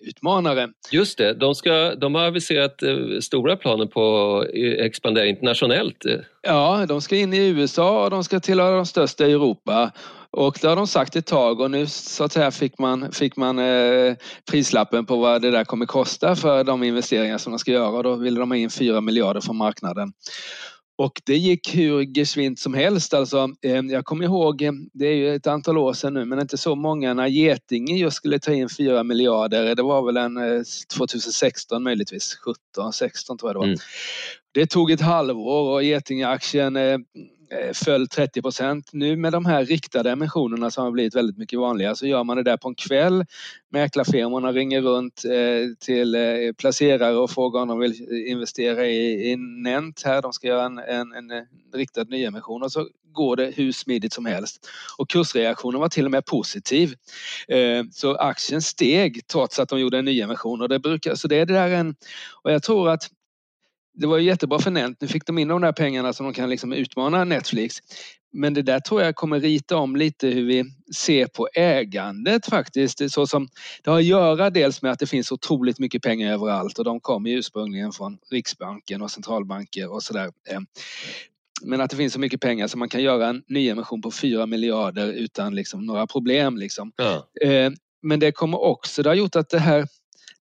utmanare. 0.01 0.69
Just 0.91 1.17
det, 1.17 1.33
de, 1.33 1.55
ska, 1.55 1.95
de 1.95 2.15
har 2.15 2.21
aviserat 2.21 2.83
stora 3.21 3.55
planer 3.55 3.85
på 3.85 4.37
att 4.37 4.47
expandera 4.85 5.25
internationellt. 5.25 6.05
Ja, 6.41 6.85
de 6.87 7.01
ska 7.01 7.15
in 7.15 7.33
i 7.33 7.47
USA 7.47 8.03
och 8.03 8.09
de 8.09 8.23
ska 8.23 8.39
tillhöra 8.39 8.75
de 8.75 8.85
största 8.85 9.27
i 9.27 9.31
Europa. 9.31 9.91
Och 10.31 10.57
det 10.61 10.67
har 10.67 10.75
de 10.75 10.87
sagt 10.87 11.15
ett 11.15 11.25
tag 11.25 11.59
och 11.59 11.71
nu 11.71 11.87
så 11.87 12.23
att 12.23 12.31
säga 12.31 12.51
fick 12.51 12.79
man, 12.79 13.11
fick 13.11 13.35
man 13.35 13.59
eh, 13.59 14.15
prislappen 14.51 15.05
på 15.05 15.15
vad 15.15 15.41
det 15.41 15.51
där 15.51 15.63
kommer 15.63 15.85
kosta 15.85 16.35
för 16.35 16.63
de 16.63 16.83
investeringar 16.83 17.37
som 17.37 17.51
de 17.51 17.59
ska 17.59 17.71
göra 17.71 17.89
och 17.89 18.03
då 18.03 18.15
ville 18.15 18.39
de 18.39 18.51
ha 18.51 18.57
in 18.57 18.69
4 18.69 19.01
miljarder 19.01 19.41
från 19.41 19.57
marknaden. 19.57 20.13
Och 20.99 21.21
det 21.25 21.37
gick 21.37 21.75
hur 21.75 22.01
gesvint 22.01 22.59
som 22.59 22.73
helst. 22.73 23.13
Alltså, 23.13 23.49
eh, 23.61 23.79
jag 23.85 24.05
kommer 24.05 24.25
ihåg, 24.25 24.61
eh, 24.61 24.71
det 24.93 25.07
är 25.07 25.13
ju 25.13 25.35
ett 25.35 25.47
antal 25.47 25.77
år 25.77 25.93
sedan 25.93 26.13
nu, 26.13 26.25
men 26.25 26.39
inte 26.39 26.57
så 26.57 26.75
många 26.75 27.13
när 27.13 27.27
Getinge 27.27 27.97
just 27.97 28.17
skulle 28.17 28.39
ta 28.39 28.53
in 28.53 28.69
4 28.69 29.03
miljarder. 29.03 29.75
Det 29.75 29.83
var 29.83 30.05
väl 30.05 30.17
en 30.17 30.65
2016 30.97 31.75
eh, 31.75 31.79
möjligtvis, 31.79 32.35
17, 32.35 32.93
16 32.93 33.37
tror 33.37 33.49
jag 33.49 33.55
det 33.55 33.59
var. 33.59 33.65
Mm. 33.65 33.79
Det 34.51 34.67
tog 34.67 34.91
ett 34.91 35.01
halvår 35.01 35.73
och 35.73 35.83
Getinge-aktien 35.83 36.77
Eh, 37.51 37.73
föll 37.73 38.07
30 38.07 38.41
procent. 38.41 38.89
Nu 38.93 39.15
med 39.15 39.31
de 39.31 39.45
här 39.45 39.65
riktade 39.65 40.11
emissionerna 40.11 40.71
som 40.71 40.83
har 40.83 40.91
blivit 40.91 41.15
väldigt 41.15 41.37
mycket 41.37 41.59
vanligare 41.59 41.95
så 41.95 42.07
gör 42.07 42.23
man 42.23 42.37
det 42.37 42.43
där 42.43 42.57
på 42.57 42.67
en 42.67 42.75
kväll. 42.75 43.25
Mäklarfirmorna 43.69 44.51
ringer 44.51 44.81
runt 44.81 45.25
eh, 45.25 45.75
till 45.79 46.15
eh, 46.15 46.21
placerare 46.57 47.15
och 47.15 47.31
frågar 47.31 47.61
om 47.61 47.67
de 47.67 47.79
vill 47.79 48.25
investera 48.27 48.85
i, 48.85 49.31
i 49.31 49.35
Nent 49.35 50.01
här. 50.05 50.21
De 50.21 50.33
ska 50.33 50.47
göra 50.47 50.65
en, 50.65 50.77
en, 50.77 51.11
en 51.11 51.45
riktad 51.73 52.03
nyemission 52.03 52.63
och 52.63 52.71
så 52.71 52.87
går 53.11 53.35
det 53.35 53.51
hur 53.55 53.71
smidigt 53.71 54.13
som 54.13 54.25
helst. 54.25 54.69
Och 54.97 55.09
kursreaktionen 55.09 55.81
var 55.81 55.89
till 55.89 56.05
och 56.05 56.11
med 56.11 56.25
positiv. 56.25 56.93
Så 57.91 58.15
aktien 58.15 58.61
steg 58.61 59.27
trots 59.27 59.59
att 59.59 59.69
de 59.69 59.79
gjorde 59.79 59.97
en 59.99 60.05
nyemission 60.05 60.61
och 60.61 60.69
det 60.69 60.79
brukar, 60.79 61.15
så 61.15 61.27
det 61.27 61.35
är 61.35 61.45
det 61.45 61.53
där 61.53 61.69
en, 61.69 61.95
och 62.43 62.51
jag 62.51 62.63
tror 62.63 62.89
att 62.89 63.09
det 63.99 64.07
var 64.07 64.17
jättebra 64.17 64.59
för 64.59 64.71
Nent. 64.71 65.01
Nu 65.01 65.07
fick 65.07 65.25
de 65.25 65.37
in 65.37 65.47
de 65.47 65.61
där 65.61 65.71
pengarna 65.71 66.13
som 66.13 66.25
de 66.25 66.33
kan 66.33 66.49
liksom 66.49 66.73
utmana 66.73 67.23
Netflix. 67.23 67.77
Men 68.31 68.53
det 68.53 68.61
där 68.61 68.79
tror 68.79 69.01
jag 69.01 69.15
kommer 69.15 69.39
rita 69.39 69.77
om 69.77 69.95
lite 69.95 70.27
hur 70.27 70.45
vi 70.45 70.65
ser 70.95 71.25
på 71.25 71.47
ägandet 71.53 72.45
faktiskt. 72.45 73.11
Så 73.11 73.27
som, 73.27 73.47
det 73.83 73.89
har 73.89 73.97
att 73.97 74.05
göra 74.05 74.49
dels 74.49 74.81
med 74.81 74.91
att 74.91 74.99
det 74.99 75.07
finns 75.07 75.31
otroligt 75.31 75.79
mycket 75.79 76.01
pengar 76.01 76.33
överallt 76.33 76.79
och 76.79 76.85
de 76.85 76.99
kommer 76.99 77.29
ursprungligen 77.29 77.91
från 77.91 78.17
Riksbanken 78.31 79.01
och 79.01 79.11
centralbanker 79.11 79.93
och 79.93 80.03
sådär. 80.03 80.31
Eh, 80.49 80.59
men 81.61 81.81
att 81.81 81.89
det 81.89 81.97
finns 81.97 82.13
så 82.13 82.19
mycket 82.19 82.41
pengar 82.41 82.67
så 82.67 82.77
man 82.77 82.89
kan 82.89 83.03
göra 83.03 83.27
en 83.27 83.43
nyemission 83.47 84.01
på 84.01 84.11
4 84.11 84.45
miljarder 84.45 85.07
utan 85.07 85.55
liksom 85.55 85.85
några 85.85 86.07
problem. 86.07 86.57
Liksom. 86.57 86.91
Ja. 86.95 87.47
Eh, 87.47 87.71
men 88.01 88.19
det 88.19 88.31
kommer 88.31 88.61
också, 88.61 89.03
det 89.03 89.09
har 89.09 89.15
gjort 89.15 89.35
att 89.35 89.49
det 89.49 89.59
här 89.59 89.87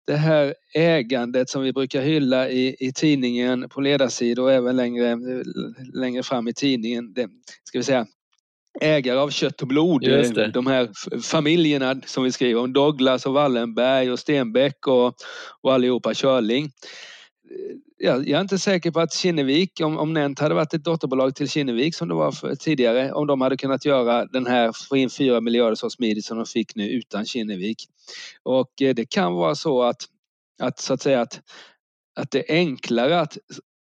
det 0.08 0.16
här 0.16 0.54
ägandet 0.74 1.50
som 1.50 1.62
vi 1.62 1.74
brukar 1.74 2.02
hylla 2.02 2.50
i, 2.50 2.76
i 2.80 2.94
tidningen 2.94 3.70
på 3.70 3.82
ledarsidor 3.82 4.44
och 4.44 4.52
även 4.52 4.76
längre, 4.76 5.18
längre 5.94 6.24
fram 6.24 6.48
i 6.48 6.54
tidningen. 6.54 7.14
Det, 7.14 7.30
ska 7.64 7.78
vi 7.78 7.84
säga, 7.84 8.08
ägare 8.82 9.18
av 9.18 9.30
kött 9.30 9.62
och 9.62 9.68
blod. 9.68 10.02
De 10.54 10.68
här 10.68 10.90
familjerna 11.22 12.02
som 12.06 12.24
vi 12.24 12.32
skriver 12.32 12.62
om, 12.62 12.74
Douglas 12.74 13.26
och 13.26 13.34
Wallenberg 13.34 14.12
och 14.12 14.20
Stenbeck 14.20 14.88
och, 14.88 15.16
och 15.62 15.74
allihopa 15.74 16.14
Körling. 16.14 16.72
Jag, 17.98 18.30
jag 18.30 18.38
är 18.38 18.42
inte 18.42 18.60
säker 18.60 18.92
på 18.92 19.00
att 19.00 19.14
Kinnevik, 19.14 19.82
om, 19.84 19.98
om 19.98 20.14
Nent 20.14 20.40
hade 20.40 20.56
varit 20.56 20.74
ett 20.74 20.84
dotterbolag 20.84 21.36
till 21.36 21.50
Kinnevik 21.50 21.96
som 21.96 22.08
det 22.08 22.14
var 22.14 22.32
för, 22.32 22.56
tidigare, 22.56 23.12
om 23.12 23.28
de 23.28 23.42
hade 23.42 23.58
kunnat 23.58 23.86
göra 23.86 24.26
den 24.26 24.48
här, 24.48 24.72
få 24.90 24.98
in 24.98 25.10
fyra 25.10 25.42
miljarder 25.42 25.76
så 25.76 25.90
smidigt 25.90 26.26
som 26.26 26.38
de 26.38 26.46
fick 26.46 26.76
nu 26.76 26.90
utan 26.90 27.26
Kinnevik. 27.26 27.78
Och 28.44 28.82
eh, 28.82 28.96
det 28.96 29.06
kan 29.06 29.34
vara 29.34 29.56
så 29.56 29.84
att, 29.84 30.02
att 30.62 30.80
så 30.80 30.94
att 30.94 31.02
säga 31.02 31.22
att, 31.22 31.42
att 32.16 32.32
det 32.32 32.52
är 32.52 32.56
enklare 32.56 33.20
att 33.20 33.38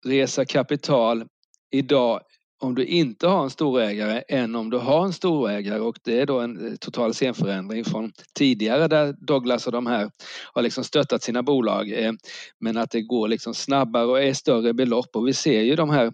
resa 0.05 0.45
kapital 0.45 1.25
idag 1.71 2.21
om 2.59 2.75
du 2.75 2.85
inte 2.85 3.27
har 3.27 3.43
en 3.43 3.49
storägare 3.49 4.23
än 4.27 4.55
om 4.55 4.69
du 4.69 4.77
har 4.77 5.05
en 5.05 5.13
storägare. 5.13 5.79
Och 5.79 5.99
det 6.03 6.21
är 6.21 6.25
då 6.25 6.39
en 6.39 6.67
eh, 6.67 6.75
total 6.75 7.13
scenförändring 7.13 7.85
från 7.85 8.11
tidigare 8.33 8.87
där 8.87 9.15
Douglas 9.19 9.65
och 9.65 9.71
de 9.71 9.87
här 9.87 10.11
har 10.53 10.61
liksom 10.61 10.83
stöttat 10.83 11.23
sina 11.23 11.43
bolag 11.43 11.91
eh, 11.91 12.11
men 12.59 12.77
att 12.77 12.91
det 12.91 13.01
går 13.01 13.27
liksom 13.27 13.53
snabbare 13.53 14.05
och 14.05 14.23
är 14.23 14.33
större 14.33 14.73
belopp. 14.73 15.15
Och 15.15 15.27
vi 15.27 15.33
ser 15.33 15.61
ju 15.61 15.75
de 15.75 15.89
här 15.89 16.13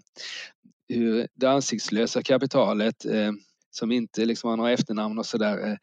hur 0.88 1.28
det 1.34 1.46
ansiktslösa 1.46 2.22
kapitalet 2.22 3.04
eh, 3.04 3.32
som 3.70 3.92
inte 3.92 4.24
liksom 4.24 4.50
har 4.50 4.56
några 4.56 4.72
efternamn 4.72 5.18
och 5.18 5.26
sådär 5.26 5.78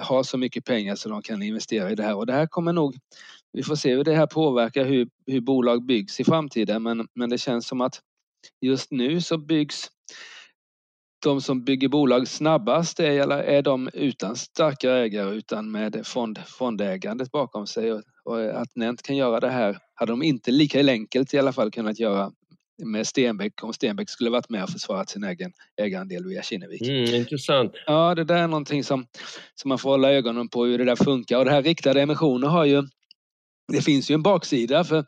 har 0.00 0.22
så 0.22 0.38
mycket 0.38 0.64
pengar 0.64 0.94
så 0.94 1.08
de 1.08 1.22
kan 1.22 1.42
investera 1.42 1.90
i 1.90 1.94
det 1.94 2.02
här. 2.02 2.14
Och 2.14 2.26
det 2.26 2.32
här 2.32 2.46
kommer 2.46 2.72
nog 2.72 2.96
vi 3.52 3.62
får 3.62 3.74
se 3.74 3.94
hur 3.94 4.04
det 4.04 4.14
här 4.14 4.26
påverkar 4.26 4.84
hur, 4.84 5.08
hur 5.26 5.40
bolag 5.40 5.86
byggs 5.86 6.20
i 6.20 6.24
framtiden. 6.24 6.82
Men, 6.82 7.08
men 7.14 7.30
det 7.30 7.38
känns 7.38 7.66
som 7.66 7.80
att 7.80 8.00
just 8.60 8.90
nu 8.90 9.20
så 9.20 9.38
byggs 9.38 9.90
de 11.22 11.40
som 11.40 11.64
bygger 11.64 11.88
bolag 11.88 12.28
snabbast 12.28 13.00
är, 13.00 13.30
är 13.30 13.62
de 13.62 13.90
utan 13.92 14.36
starka 14.36 14.90
ägare 14.92 15.34
utan 15.34 15.70
med 15.70 16.06
fond, 16.06 16.38
fondägandet 16.46 17.30
bakom 17.30 17.66
sig 17.66 17.92
och, 17.92 18.02
och 18.24 18.60
att 18.60 18.76
Nent 18.76 19.02
kan 19.02 19.16
göra 19.16 19.40
det 19.40 19.50
här 19.50 19.78
hade 19.94 20.12
de 20.12 20.22
inte 20.22 20.50
lika 20.50 20.80
enkelt 20.80 21.34
i 21.34 21.38
alla 21.38 21.52
fall 21.52 21.70
kunnat 21.70 21.98
göra 21.98 22.32
med 22.84 23.06
Stenbeck 23.06 23.64
om 23.64 23.72
Stenbeck 23.72 24.10
skulle 24.10 24.30
varit 24.30 24.48
med 24.48 24.62
och 24.62 24.70
försvarat 24.70 25.10
sin 25.10 25.24
egen 25.24 25.52
ägarandel 25.76 26.24
via 26.24 26.42
Kinnevik. 26.42 26.82
Mm, 26.82 27.14
intressant. 27.14 27.72
Ja, 27.86 28.14
det 28.14 28.24
där 28.24 28.36
är 28.36 28.46
någonting 28.46 28.84
som, 28.84 29.06
som 29.54 29.68
man 29.68 29.78
får 29.78 29.90
hålla 29.90 30.12
ögonen 30.12 30.48
på 30.48 30.64
hur 30.64 30.78
det 30.78 30.84
där 30.84 30.96
funkar 30.96 31.38
och 31.38 31.44
det 31.44 31.50
här 31.50 31.62
riktade 31.62 32.02
emissioner 32.02 32.48
har 32.48 32.64
ju 32.64 32.82
det 33.72 33.82
finns 33.82 34.10
ju 34.10 34.14
en 34.14 34.22
baksida 34.22 34.84
för, 34.84 35.04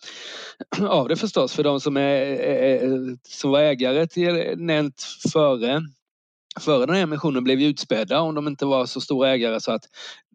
av 0.88 1.08
det 1.08 1.16
förstås 1.16 1.52
för 1.52 1.62
de 1.62 1.80
som, 1.80 1.96
är, 1.96 3.16
som 3.28 3.50
var 3.50 3.60
ägare 3.60 4.06
till 4.06 4.54
Nent 4.56 5.02
före 5.32 5.82
före 6.60 6.86
den 6.86 6.94
här 6.94 7.02
emissionen 7.02 7.44
blev 7.44 7.62
utspädda 7.62 8.20
om 8.20 8.34
de 8.34 8.48
inte 8.48 8.66
var 8.66 8.86
så 8.86 9.00
stora 9.00 9.30
ägare 9.30 9.60
så 9.60 9.72
att 9.72 9.84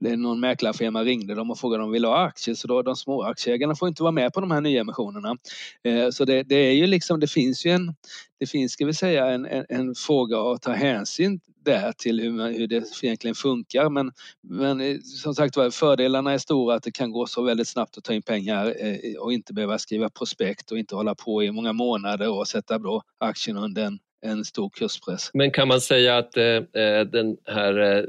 någon 0.01 0.39
mäklarfirma 0.39 1.03
ringde 1.03 1.35
dem 1.35 1.51
och 1.51 1.59
frågade 1.59 1.83
om 1.83 1.89
de 1.89 1.93
ville 1.93 2.07
ha 2.07 2.17
aktier 2.17 2.55
så 2.55 2.67
då 2.67 2.81
de 2.81 2.95
små 2.95 3.23
aktieägarna 3.23 3.75
får 3.75 3.87
inte 3.87 4.03
vara 4.03 4.11
med 4.11 4.33
på 4.33 4.39
de 4.39 4.51
här 4.51 4.61
nya 4.61 4.81
emissionerna. 4.81 5.37
Eh, 5.83 6.09
så 6.09 6.25
det, 6.25 6.43
det, 6.43 6.55
är 6.55 6.71
ju 6.71 6.87
liksom, 6.87 7.19
det 7.19 7.27
finns 7.27 7.65
ju 7.65 7.71
en, 7.71 7.95
det 8.39 8.45
finns 8.45 8.71
ska 8.71 8.85
vi 8.85 8.93
säga 8.93 9.27
en, 9.27 9.45
en, 9.45 9.65
en 9.69 9.95
fråga 9.95 10.39
att 10.39 10.61
ta 10.61 10.71
hänsyn 10.71 11.39
där 11.65 11.91
till 11.91 12.19
hur, 12.19 12.57
hur 12.57 12.67
det 12.67 13.03
egentligen 13.03 13.35
funkar 13.35 13.89
men, 13.89 14.11
men 14.43 14.81
eh, 14.81 14.97
som 14.99 15.35
sagt 15.35 15.57
var 15.57 15.69
fördelarna 15.69 16.33
är 16.33 16.37
stora 16.37 16.75
att 16.75 16.83
det 16.83 16.91
kan 16.91 17.11
gå 17.11 17.27
så 17.27 17.41
väldigt 17.41 17.67
snabbt 17.67 17.97
att 17.97 18.03
ta 18.03 18.13
in 18.13 18.21
pengar 18.21 18.73
eh, 18.79 19.19
och 19.19 19.33
inte 19.33 19.53
behöva 19.53 19.79
skriva 19.79 20.09
prospekt 20.09 20.71
och 20.71 20.79
inte 20.79 20.95
hålla 20.95 21.15
på 21.15 21.43
i 21.43 21.51
många 21.51 21.73
månader 21.73 22.29
och 22.29 22.47
sätta 22.47 22.77
då 22.77 23.01
aktien 23.19 23.57
under 23.57 23.85
en 23.85 23.99
en 24.25 24.45
stor 24.45 24.69
kurspress. 24.69 25.29
Men 25.33 25.51
kan 25.51 25.67
man 25.67 25.81
säga 25.81 26.17
att 26.17 26.37
eh, 26.37 26.45
eh, 26.45 27.01
den 27.05 27.37
här 27.45 27.97
eh, 27.97 28.03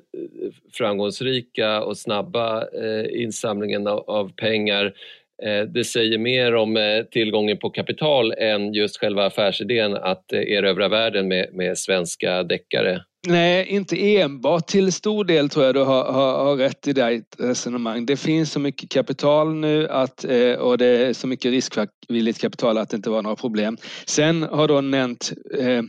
framgångsrika 0.72 1.82
och 1.82 1.98
snabba 1.98 2.62
eh, 2.62 3.22
insamlingen 3.22 3.86
av, 3.86 3.98
av 4.10 4.32
pengar 4.32 4.94
eh, 5.42 5.62
det 5.62 5.84
säger 5.84 6.18
mer 6.18 6.54
om 6.54 6.76
eh, 6.76 7.04
tillgången 7.04 7.58
på 7.58 7.70
kapital 7.70 8.32
än 8.32 8.72
just 8.72 9.00
själva 9.00 9.26
affärsidén 9.26 9.96
att 9.96 10.32
erövra 10.32 10.88
världen 10.88 11.28
med, 11.28 11.48
med 11.52 11.78
svenska 11.78 12.42
deckare? 12.42 13.00
Nej, 13.26 13.66
inte 13.66 14.16
enbart. 14.16 14.66
Till 14.66 14.92
stor 14.92 15.24
del 15.24 15.48
tror 15.48 15.64
jag 15.64 15.74
du 15.74 15.80
har, 15.80 16.12
har, 16.12 16.44
har 16.44 16.56
rätt 16.56 16.88
i 16.88 16.92
ditt 16.92 17.36
resonemang. 17.38 18.06
Det 18.06 18.16
finns 18.16 18.52
så 18.52 18.60
mycket 18.60 18.90
kapital 18.90 19.54
nu 19.54 19.88
att, 19.88 20.24
eh, 20.24 20.52
och 20.52 20.78
det 20.78 20.86
är 20.86 21.12
så 21.12 21.26
mycket 21.26 21.50
riskvilligt 21.50 22.40
kapital 22.40 22.78
att 22.78 22.90
det 22.90 22.96
inte 22.96 23.10
var 23.10 23.22
några 23.22 23.36
problem. 23.36 23.76
Sen 24.06 24.42
har 24.42 24.68
du 24.68 24.80
nämnt 24.80 25.32
eh, 25.58 25.82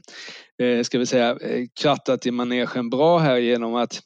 eh 0.67 0.83
ska 0.83 0.99
vi 0.99 1.05
säga, 1.05 1.29
eh, 1.29 1.65
krattat 1.81 2.25
i 2.25 2.31
manegen 2.31 2.89
bra 2.89 3.17
här 3.17 3.37
genom 3.37 3.75
att, 3.75 3.99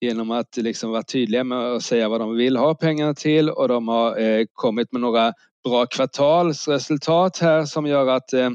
genom 0.00 0.30
att 0.30 0.56
liksom 0.56 0.90
vara 0.90 1.02
tydliga 1.02 1.44
med 1.44 1.58
att 1.58 1.82
säga 1.82 2.08
vad 2.08 2.20
de 2.20 2.36
vill 2.36 2.56
ha 2.56 2.74
pengarna 2.74 3.14
till 3.14 3.50
och 3.50 3.68
de 3.68 3.88
har 3.88 4.18
eh, 4.18 4.44
kommit 4.52 4.92
med 4.92 5.00
några 5.00 5.32
bra 5.64 5.86
kvartalsresultat 5.86 7.38
här 7.38 7.64
som 7.64 7.86
gör 7.86 8.06
att, 8.06 8.32
eh, 8.32 8.50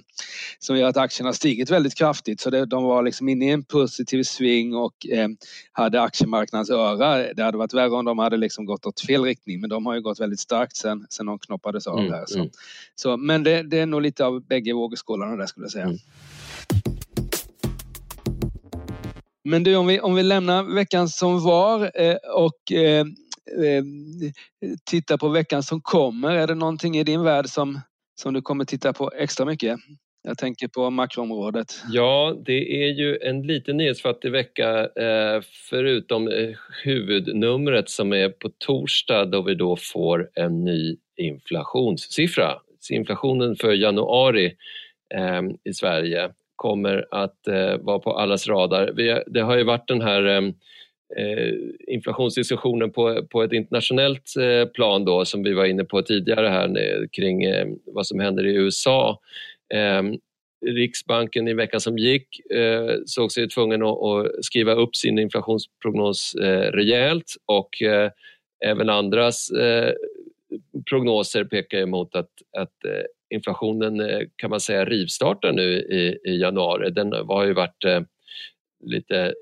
som 0.60 0.78
gör 0.78 0.90
att 0.90 0.98
aktien 0.98 1.26
har 1.26 1.34
stigit 1.34 1.70
väldigt 1.70 1.96
kraftigt. 1.96 2.42
Så 2.42 2.50
det, 2.50 2.66
de 2.66 2.84
var 2.84 3.04
liksom 3.04 3.30
inne 3.30 3.46
i 3.46 3.52
en 3.52 3.64
positiv 3.64 4.24
sving 4.24 4.76
och 4.76 5.08
eh, 5.08 5.28
hade 5.72 6.02
aktiemarknadens 6.02 6.70
öra. 6.70 7.34
Det 7.34 7.44
hade 7.44 7.58
varit 7.58 7.74
värre 7.74 7.90
om 7.90 8.06
de 8.06 8.20
hade 8.20 8.38
liksom 8.38 8.66
gått 8.66 8.86
åt 8.86 9.02
fel 9.02 9.24
riktning 9.24 9.62
men 9.62 9.70
de 9.70 9.86
har 9.86 9.96
ju 9.96 10.02
gått 10.02 10.20
väldigt 10.20 10.40
starkt 10.40 10.76
sen, 10.76 11.06
sen 11.10 11.26
de 11.26 11.40
knoppades 11.40 11.88
av 11.88 12.00
mm, 12.00 12.14
här. 12.14 12.24
Så, 12.28 12.40
mm. 12.40 12.50
så 12.96 13.18
men 13.18 13.44
det, 13.44 13.64
det, 13.64 13.80
är 13.80 13.86
nog 13.86 14.02
lite 14.02 14.26
av 14.26 14.48
bägge 14.48 14.74
vågskålarna 14.74 15.36
där 15.36 15.46
skulle 15.46 15.64
jag 15.64 15.72
säga. 15.72 15.86
Mm. 15.86 15.98
Men 19.48 19.64
du, 19.64 19.76
om 19.76 19.88
vi, 19.88 20.00
om 20.00 20.16
vi 20.16 20.24
lämnar 20.24 20.76
veckan 20.76 21.10
som 21.10 21.44
var 21.44 22.02
eh, 22.02 22.16
och 22.16 22.72
eh, 22.72 23.06
Eh, 23.06 23.06
Ehm, 23.52 24.32
titta 24.90 25.18
på 25.18 25.30
veckan 25.30 25.64
som 25.64 25.82
kommer? 25.82 26.36
Är 26.36 26.48
det 26.48 26.56
någonting 26.56 26.98
i 26.98 27.04
din 27.04 27.24
värld 27.24 27.46
som, 27.46 27.80
som 28.16 28.34
du 28.34 28.42
kommer 28.42 28.66
titta 28.66 28.94
på 28.94 29.12
extra 29.18 29.46
mycket? 29.46 29.80
Jag 30.28 30.38
tänker 30.38 30.68
på 30.68 30.90
makroområdet. 30.90 31.68
Ja, 31.90 32.38
det 32.46 32.84
är 32.84 32.88
ju 32.88 33.18
en 33.22 33.42
liten 33.42 33.78
nyhetsfattig 33.78 34.32
vecka 34.32 34.80
eh, 34.80 35.42
förutom 35.70 36.28
eh, 36.28 36.50
huvudnumret 36.84 37.90
som 37.90 38.14
är 38.14 38.30
på 38.30 38.50
torsdag 38.58 39.26
då 39.26 39.42
vi 39.42 39.56
då 39.56 39.76
får 39.76 40.30
en 40.34 40.64
ny 40.64 40.98
inflationssiffra. 41.18 42.54
Inflationen 42.90 43.56
för 43.56 43.74
januari 43.74 44.56
ehm, 45.16 45.58
i 45.64 45.74
Sverige 45.74 46.32
kommer 46.56 47.08
att 47.12 47.48
eh, 47.48 47.78
vara 47.78 48.00
på 48.00 48.18
allas 48.18 48.48
radar. 48.48 48.92
det 49.28 49.42
har 49.42 49.58
ju 49.58 49.64
varit 49.64 49.88
den 49.88 50.02
här 50.02 50.24
ehm, 50.24 50.54
Eh, 51.18 51.54
inflationsdiskussionen 51.88 52.92
på, 52.92 53.26
på 53.26 53.44
ett 53.44 53.54
internationellt 53.54 54.36
eh, 54.40 54.70
plan 54.70 55.06
då 55.06 55.26
som 55.26 55.44
vi 55.44 55.54
var 55.54 55.66
inne 55.66 55.84
på 55.84 56.02
tidigare 56.02 56.48
här 56.48 57.08
kring 57.12 57.44
eh, 57.44 57.68
vad 57.86 58.08
som 58.08 58.20
händer 58.20 58.46
i 58.46 58.56
USA 58.56 59.20
ehm, 59.74 60.16
Riksbanken 60.66 61.48
i 61.48 61.54
veckan 61.54 61.80
som 61.80 61.98
gick 61.98 62.52
eh, 62.52 62.96
såg 63.06 63.32
sig 63.32 63.50
tvungen 63.50 63.84
att, 63.84 64.46
skriva 64.46 64.74
upp 64.74 64.96
sin 64.96 65.20
inflationsprognos 65.20 66.36
eh, 66.36 66.72
rejält 66.72 67.34
och 67.46 67.82
eh, 67.82 68.12
även 68.66 68.90
andras 68.90 69.52
prognoser 70.90 71.44
pekar 71.44 71.78
emot 71.78 72.16
att, 72.16 72.30
att 72.58 72.74
inflationen 73.30 74.02
kan 74.36 74.50
man 74.50 74.60
säga 74.60 74.86
rivstartar 74.86 75.52
nu 75.52 75.64
i, 75.74 76.18
i 76.32 76.42
januari. 76.42 76.92
Den 76.92 77.14
har 77.14 77.46
ju 77.46 77.54
varit 77.54 78.08
lite 78.86 79.34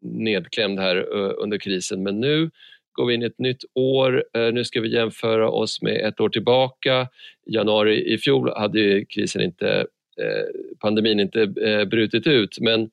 nedklämd 0.00 0.78
här 0.78 0.96
eh, 0.96 1.34
under 1.38 1.58
krisen 1.58 2.02
men 2.02 2.20
nu 2.20 2.50
går 2.92 3.06
vi 3.06 3.14
in 3.14 3.22
i 3.22 3.26
ett 3.26 3.38
nytt 3.38 3.64
år. 3.74 4.24
Eh, 4.34 4.52
nu 4.52 4.64
ska 4.64 4.80
vi 4.80 4.94
jämföra 4.94 5.50
oss 5.50 5.82
med 5.82 5.96
ett 5.96 6.20
år 6.20 6.28
tillbaka. 6.28 7.08
I 7.46 7.54
januari 7.54 8.14
i 8.14 8.18
fjol 8.18 8.52
hade 8.56 9.04
krisen 9.04 9.42
inte, 9.42 9.86
eh, 10.20 10.76
pandemin 10.80 11.20
inte 11.20 11.46
brutit 11.90 12.26
ut 12.26 12.60
men 12.60 12.90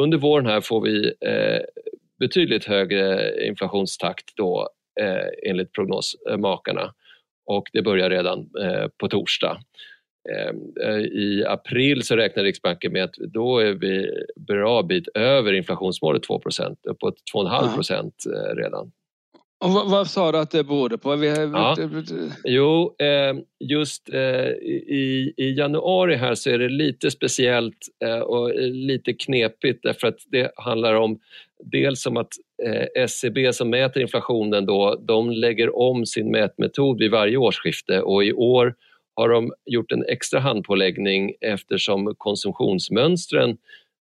under 0.00 0.18
våren 0.18 0.46
här 0.46 0.60
får 0.60 0.80
vi 0.80 1.12
betydligt 2.18 2.64
högre 2.64 3.32
inflationstakt 3.46 4.36
då 4.36 4.68
enligt 5.46 5.72
prognosmakarna 5.72 6.94
och 7.46 7.68
det 7.72 7.82
börjar 7.82 8.10
redan 8.10 8.50
på 8.98 9.08
torsdag. 9.08 9.60
I 11.12 11.44
april 11.44 12.02
så 12.02 12.16
räknar 12.16 12.44
Riksbanken 12.44 12.92
med 12.92 13.04
att 13.04 13.14
då 13.14 13.58
är 13.58 13.72
vi 13.72 14.10
bra 14.36 14.82
bit 14.82 15.08
över 15.14 15.52
inflationsmålet 15.52 16.28
2% 16.28 16.76
uppåt 16.88 17.14
2,5 17.34 17.74
procent 17.74 18.14
redan. 18.56 18.92
Och 19.64 19.70
vad, 19.70 19.90
vad, 19.90 20.06
sa 20.06 20.32
du 20.32 20.38
att 20.38 20.50
det 20.50 20.64
berodde 20.64 20.98
på? 20.98 21.16
Vi, 21.16 21.28
ja. 21.28 21.76
Jo, 22.44 22.94
eh, 22.98 23.36
just 23.60 24.08
eh, 24.14 24.48
i, 24.50 25.34
i 25.36 25.54
januari 25.58 26.16
här 26.16 26.34
så 26.34 26.50
är 26.50 26.58
det 26.58 26.68
lite 26.68 27.10
speciellt 27.10 27.78
eh, 28.04 28.18
och 28.18 28.54
lite 28.60 29.12
knepigt 29.12 29.82
därför 29.82 30.08
att 30.08 30.18
det 30.30 30.52
handlar 30.56 30.94
om 30.94 31.18
dels 31.64 32.06
om 32.06 32.16
att 32.16 32.28
SCB 32.94 33.52
som 33.52 33.70
mäter 33.70 34.02
inflationen 34.02 34.66
då, 34.66 35.00
de 35.06 35.30
lägger 35.30 35.76
om 35.76 36.06
sin 36.06 36.30
mätmetod 36.30 36.98
vid 36.98 37.10
varje 37.10 37.36
årsskifte 37.36 38.00
och 38.00 38.24
i 38.24 38.32
år 38.32 38.74
har 39.20 39.28
de 39.28 39.52
gjort 39.66 39.92
en 39.92 40.04
extra 40.08 40.40
handpåläggning 40.40 41.34
eftersom 41.40 42.14
konsumtionsmönstren 42.18 43.56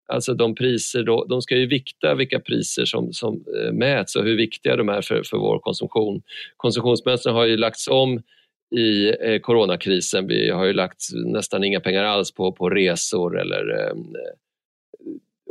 Alltså 0.09 0.33
de 0.33 0.55
priser, 0.55 1.03
då, 1.03 1.25
de 1.25 1.41
ska 1.41 1.57
ju 1.57 1.65
vikta 1.65 2.15
vilka 2.15 2.39
priser 2.39 2.85
som, 2.85 3.13
som 3.13 3.45
eh, 3.61 3.71
mäts 3.71 4.15
och 4.15 4.23
hur 4.23 4.37
viktiga 4.37 4.75
de 4.75 4.89
är 4.89 5.01
för, 5.01 5.23
för 5.23 5.37
vår 5.37 5.59
konsumtion. 5.59 6.21
Konsumtionsmönstren 6.57 7.35
har 7.35 7.45
ju 7.45 7.57
lagts 7.57 7.87
om 7.87 8.21
i 8.75 9.13
eh, 9.21 9.39
coronakrisen. 9.39 10.27
Vi 10.27 10.49
har 10.49 10.65
ju 10.65 10.73
lagt 10.73 11.03
nästan 11.13 11.63
inga 11.63 11.79
pengar 11.79 12.03
alls 12.03 12.31
på, 12.31 12.51
på 12.51 12.69
resor 12.69 13.39
eller 13.39 13.79
eh, 13.79 13.95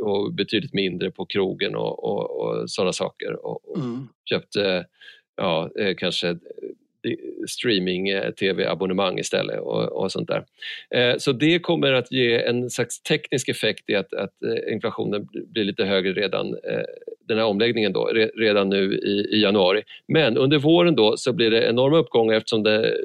och 0.05 0.33
betydligt 0.33 0.73
mindre 0.73 1.11
på 1.11 1.25
krogen 1.25 1.75
och, 1.75 2.03
och, 2.03 2.41
och 2.41 2.69
sådana 2.69 2.93
saker. 2.93 3.45
Och, 3.45 3.69
och 3.69 3.77
mm. 3.77 4.07
köpt 4.29 4.55
ja, 5.35 5.69
kanske 5.97 6.37
streaming-tv-abonnemang 7.47 9.15
eh, 9.15 9.19
istället 9.19 9.59
och, 9.59 10.03
och, 10.03 10.11
sånt 10.11 10.27
där. 10.27 10.43
Eh, 10.95 11.17
så 11.17 11.31
det 11.31 11.59
kommer 11.59 11.93
att 11.93 12.11
ge 12.11 12.43
en 12.43 12.69
slags 12.69 13.01
teknisk 13.01 13.49
effekt 13.49 13.89
i 13.89 13.95
att, 13.95 14.13
att 14.13 14.43
eh, 14.43 14.73
inflationen 14.73 15.27
blir 15.53 15.63
lite 15.63 15.85
högre 15.85 16.13
redan, 16.13 16.47
eh, 16.47 16.83
den 17.27 17.37
här 17.37 17.45
omläggningen 17.45 17.93
då, 17.93 18.05
redan 18.35 18.69
nu 18.69 18.93
i, 18.93 19.35
i, 19.37 19.41
januari. 19.41 19.83
Men 20.07 20.37
under 20.37 20.57
våren 20.57 20.95
då 20.95 21.17
så 21.17 21.33
blir 21.33 21.51
det 21.51 21.69
enorma 21.69 21.97
uppgångar 21.97 22.35
eftersom 22.35 22.63
det 22.63 22.97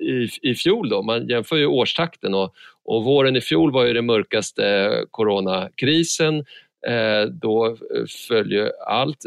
i, 0.00 0.28
i 0.42 0.54
fjol 0.54 0.88
då, 0.88 1.02
man 1.02 1.28
jämför 1.28 1.56
ju 1.56 1.66
årstakten 1.66 2.34
och, 2.34 2.54
och 2.84 3.04
våren 3.04 3.36
i 3.36 3.40
fjol 3.40 3.72
var 3.72 3.84
ju 3.84 3.92
den 3.92 4.06
mörkaste 4.06 4.90
coronakrisen 5.10 6.44
eh, 6.86 7.22
då 7.30 7.76
följer 8.28 8.72
allt 8.86 9.22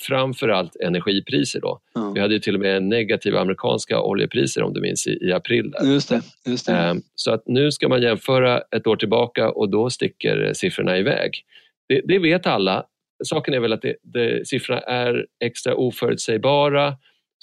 framförallt 0.00 0.76
energipriser. 0.76 1.60
Då. 1.60 1.80
Ja. 1.94 2.12
Vi 2.14 2.20
hade 2.20 2.40
till 2.40 2.54
och 2.54 2.60
med 2.60 2.82
negativa 2.82 3.40
amerikanska 3.40 4.00
oljepriser 4.00 4.62
om 4.62 4.72
du 4.72 4.80
minns 4.80 5.06
i, 5.06 5.18
i 5.20 5.32
april. 5.32 5.70
Där. 5.70 5.92
Just 5.92 6.08
det, 6.08 6.20
just 6.46 6.66
det. 6.66 6.72
Ehm, 6.72 7.02
så 7.14 7.32
att 7.32 7.42
nu 7.46 7.72
ska 7.72 7.88
man 7.88 8.02
jämföra 8.02 8.62
ett 8.76 8.86
år 8.86 8.96
tillbaka 8.96 9.50
och 9.50 9.70
då 9.70 9.90
sticker 9.90 10.52
siffrorna 10.52 10.98
iväg. 10.98 11.44
Det, 11.88 12.00
det 12.04 12.18
vet 12.18 12.46
alla. 12.46 12.84
Saken 13.24 13.54
är 13.54 13.60
väl 13.60 13.72
att 13.72 13.82
det, 13.82 13.96
det, 14.02 14.48
siffrorna 14.48 14.80
är 14.80 15.26
extra 15.44 15.74
oförutsägbara. 15.74 16.94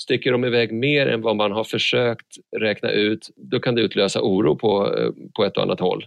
Sticker 0.02 0.32
de 0.32 0.46
iväg 0.46 0.72
mer 0.72 1.08
än 1.08 1.22
vad 1.22 1.36
man 1.36 1.52
har 1.52 1.64
försökt 1.64 2.36
räkna 2.58 2.92
ut, 2.92 3.30
då 3.36 3.60
kan 3.60 3.76
det 3.76 3.82
utlösa 3.82 4.22
oro 4.22 4.56
på, 4.56 4.96
på 5.36 5.46
ett 5.46 5.58
och 5.58 5.64
annat 5.64 5.80
håll. 5.80 6.06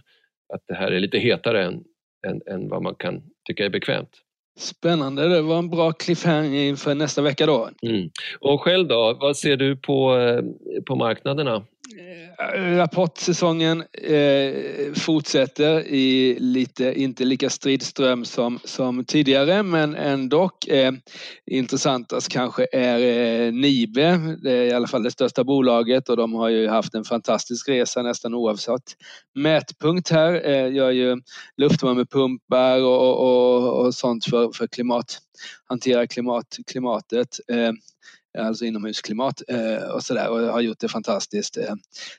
Att 0.53 0.63
det 0.67 0.73
här 0.73 0.91
är 0.91 0.99
lite 0.99 1.17
hetare 1.17 1.65
än, 1.65 1.83
än, 2.27 2.41
än 2.53 2.69
vad 2.69 2.83
man 2.83 2.95
kan 2.95 3.23
tycka 3.47 3.65
är 3.65 3.69
bekvämt. 3.69 4.24
Spännande, 4.57 5.29
det 5.29 5.41
var 5.41 5.57
en 5.57 5.69
bra 5.69 5.91
cliffhanger 5.91 6.63
inför 6.63 6.95
nästa 6.95 7.21
vecka 7.21 7.45
då. 7.45 7.69
Mm. 7.81 8.09
Och 8.39 8.61
själv 8.61 8.87
då, 8.87 9.17
vad 9.21 9.37
ser 9.37 9.57
du 9.57 9.75
på, 9.77 10.17
eh, 10.17 10.41
på 10.83 10.95
marknaderna? 10.95 11.65
Eh, 12.15 12.77
rapportsäsongen 12.77 13.83
eh, 13.93 14.93
fortsätter 14.93 15.87
i 15.87 16.37
lite, 16.39 17.01
inte 17.01 17.25
lika 17.25 17.49
stridström 17.49 18.25
som, 18.25 18.59
som 18.63 19.05
tidigare 19.05 19.63
men 19.63 19.95
ändå. 19.95 20.51
Eh, 20.67 20.91
intressantast 21.45 22.29
kanske 22.29 22.67
är 22.71 22.99
eh, 22.99 23.53
Nibe, 23.53 24.37
det 24.43 24.51
är 24.51 24.63
i 24.63 24.71
alla 24.71 24.87
fall 24.87 25.03
det 25.03 25.11
största 25.11 25.43
bolaget 25.43 26.09
och 26.09 26.17
de 26.17 26.33
har 26.33 26.49
ju 26.49 26.67
haft 26.67 26.95
en 26.95 27.03
fantastisk 27.03 27.69
resa 27.69 28.01
nästan 28.01 28.33
oavsett 28.33 28.95
mätpunkt 29.35 30.09
här. 30.09 30.49
Eh, 30.49 30.73
gör 30.73 30.91
ju 30.91 31.21
luftvärmepumpar 31.57 32.83
och, 32.83 33.19
och, 33.19 33.85
och 33.85 33.95
sånt 33.95 34.25
för, 34.25 34.51
för 34.51 34.67
klimat, 34.67 35.17
hantera 35.65 36.07
klimat, 36.07 36.57
klimatet. 36.67 37.39
Eh, 37.51 37.71
Eh, 38.37 38.47
alltså 38.47 38.65
inomhusklimat 38.65 39.41
eh, 39.47 39.89
och 39.89 40.03
sådär 40.03 40.29
och 40.29 40.39
har 40.39 40.61
gjort 40.61 40.79
det 40.79 40.87
fantastiskt. 40.87 41.57
Eh, 41.57 41.75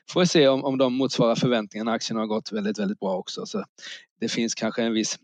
får 0.09 0.19
vi 0.19 0.27
se 0.27 0.47
om, 0.47 0.63
om 0.63 0.77
de 0.77 0.93
motsvarar 0.93 1.35
förväntningarna. 1.35 1.91
Aktien 1.91 2.19
har 2.19 2.25
gått 2.25 2.51
väldigt, 2.51 2.79
väldigt 2.79 2.99
bra 2.99 3.15
också. 3.15 3.45
Så 3.45 3.63
det 4.19 4.29
finns 4.29 4.55
kanske 4.55 4.83
en 4.83 4.93
viss 4.93 5.19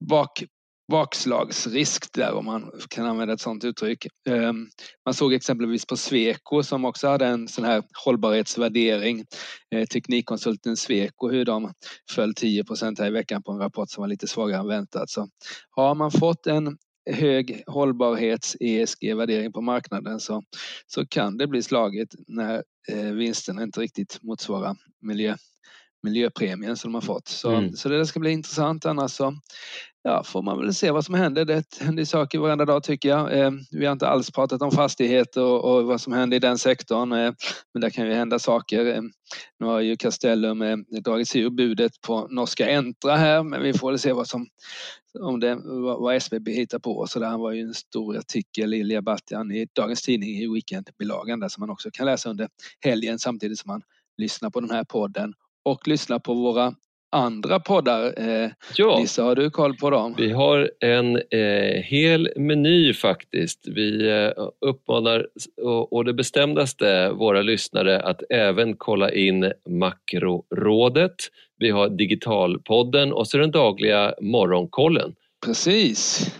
bak, 0.00 0.44
bakslagsrisk 0.92 2.12
där 2.12 2.32
om 2.32 2.44
man 2.44 2.70
kan 2.88 3.06
använda 3.06 3.34
ett 3.34 3.40
sådant 3.40 3.64
uttryck. 3.64 4.06
Eh, 4.28 4.52
man 5.04 5.14
såg 5.14 5.34
exempelvis 5.34 5.86
på 5.86 5.96
Sweco 5.96 6.62
som 6.62 6.84
också 6.84 7.08
hade 7.08 7.26
en 7.26 7.48
sån 7.48 7.64
här 7.64 7.82
hållbarhetsvärdering, 8.04 9.24
eh, 9.74 9.86
teknikkonsulten 9.86 10.76
Sweco, 10.76 11.28
hur 11.28 11.44
de 11.44 11.72
föll 12.10 12.34
10 12.34 12.64
här 12.98 13.06
i 13.06 13.10
veckan 13.10 13.42
på 13.42 13.52
en 13.52 13.58
rapport 13.58 13.90
som 13.90 14.00
var 14.00 14.08
lite 14.08 14.26
svagare 14.26 14.60
än 14.60 14.68
väntat. 14.68 15.10
Så 15.10 15.28
har 15.70 15.94
man 15.94 16.10
fått 16.10 16.46
en 16.46 16.78
hög 17.12 17.62
hållbarhets-ESG-värdering 17.66 19.52
på 19.52 19.60
marknaden 19.60 20.20
så, 20.20 20.42
så 20.86 21.06
kan 21.06 21.36
det 21.36 21.46
bli 21.46 21.62
slaget 21.62 22.08
när 22.26 22.62
eh, 22.88 23.12
vinsterna 23.12 23.62
inte 23.62 23.80
riktigt 23.80 24.18
motsvarar 24.22 24.76
miljö, 25.00 25.36
miljöpremien 26.02 26.76
som 26.76 26.92
de 26.92 26.94
har 26.94 27.02
fått. 27.02 27.28
Så, 27.28 27.50
mm. 27.50 27.72
så 27.72 27.88
det 27.88 28.06
ska 28.06 28.20
bli 28.20 28.30
intressant 28.30 28.86
annars 28.86 29.12
så 29.12 29.34
ja, 30.08 30.22
får 30.24 30.42
man 30.42 30.58
väl 30.58 30.74
se 30.74 30.90
vad 30.90 31.04
som 31.04 31.14
händer. 31.14 31.44
Det 31.44 31.78
händer 31.80 32.04
saker 32.04 32.38
varenda 32.38 32.64
dag 32.64 32.82
tycker 32.82 33.08
jag. 33.08 33.38
Eh, 33.38 33.50
vi 33.70 33.86
har 33.86 33.92
inte 33.92 34.08
alls 34.08 34.30
pratat 34.30 34.62
om 34.62 34.70
fastigheter 34.70 35.42
och, 35.42 35.64
och 35.64 35.86
vad 35.86 36.00
som 36.00 36.12
händer 36.12 36.36
i 36.36 36.40
den 36.40 36.58
sektorn. 36.58 37.12
Eh, 37.12 37.32
men 37.74 37.80
där 37.80 37.90
kan 37.90 38.06
ju 38.06 38.12
hända 38.12 38.38
saker. 38.38 38.86
Eh, 38.86 39.02
nu 39.58 39.66
har 39.66 39.80
ju 39.80 39.96
Castellum 39.96 40.62
eh, 40.62 40.76
dragit 41.04 41.28
sig 41.28 41.40
ur 41.40 41.50
budet 41.50 42.00
på 42.00 42.26
norska 42.30 42.70
Entra 42.70 43.16
här 43.16 43.42
men 43.42 43.62
vi 43.62 43.72
får 43.72 43.90
väl 43.90 43.98
se 43.98 44.12
vad 44.12 44.28
som 44.28 44.46
om 45.20 45.40
det, 45.40 45.58
vad 45.98 46.16
SBB 46.16 46.52
hittar 46.52 46.78
på. 46.78 47.06
Så 47.06 47.18
där 47.18 47.38
var 47.38 47.52
ju 47.52 47.60
en 47.60 47.74
stor 47.74 48.16
artikel 48.16 48.74
i 48.74 48.84
Lilja 48.84 49.02
i 49.54 49.66
Dagens 49.72 50.02
Tidning 50.02 50.30
i 50.30 50.48
weekendbilagan 50.54 51.40
där 51.40 51.48
som 51.48 51.60
man 51.60 51.70
också 51.70 51.90
kan 51.92 52.06
läsa 52.06 52.30
under 52.30 52.48
helgen 52.80 53.18
samtidigt 53.18 53.58
som 53.58 53.68
man 53.68 53.82
lyssnar 54.18 54.50
på 54.50 54.60
den 54.60 54.70
här 54.70 54.84
podden 54.84 55.34
och 55.64 55.88
lyssnar 55.88 56.18
på 56.18 56.34
våra 56.34 56.74
andra 57.10 57.60
poddar. 57.60 58.14
Eh, 58.16 58.50
ja. 58.76 58.98
Nisse, 58.98 59.22
har 59.22 59.34
du 59.34 59.50
koll 59.50 59.76
på 59.76 59.90
dem? 59.90 60.14
Vi 60.16 60.32
har 60.32 60.70
en 60.80 61.16
eh, 61.16 61.82
hel 61.82 62.28
meny 62.36 62.94
faktiskt. 62.94 63.68
Vi 63.68 64.08
eh, 64.10 64.44
uppmanar 64.66 65.26
och, 65.62 65.92
och 65.92 66.04
det 66.04 66.14
bestämdaste 66.14 67.10
våra 67.10 67.42
lyssnare 67.42 68.00
att 68.00 68.22
även 68.30 68.76
kolla 68.76 69.12
in 69.12 69.52
Makrorådet. 69.68 71.16
Vi 71.58 71.70
har 71.70 71.88
Digitalpodden 71.88 73.12
och 73.12 73.28
så 73.28 73.38
den 73.38 73.50
dagliga 73.50 74.14
Morgonkollen. 74.20 75.14
Precis. 75.44 76.30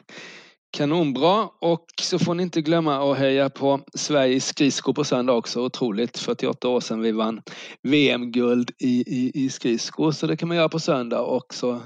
Kanonbra 0.71 1.49
och 1.61 1.85
så 2.03 2.19
får 2.19 2.35
ni 2.35 2.43
inte 2.43 2.61
glömma 2.61 3.13
att 3.13 3.19
heja 3.19 3.51
på 3.51 3.81
Sveriges 3.95 4.47
skridskor 4.47 4.93
på 4.93 5.05
söndag 5.05 5.33
också. 5.33 5.61
Otroligt, 5.61 6.19
48 6.19 6.69
år 6.69 6.81
sedan 6.81 7.01
vi 7.01 7.13
vann 7.13 7.43
VM-guld 7.83 8.71
i, 8.79 9.01
i, 9.07 9.45
i 9.45 9.51
skridskor 9.51 10.13
så 10.13 10.27
det 10.27 10.37
kan 10.37 10.49
man 10.49 10.57
göra 10.57 10.69
på 10.69 10.81
söndag 10.81 11.21
och 11.21 11.55
så 11.55 11.81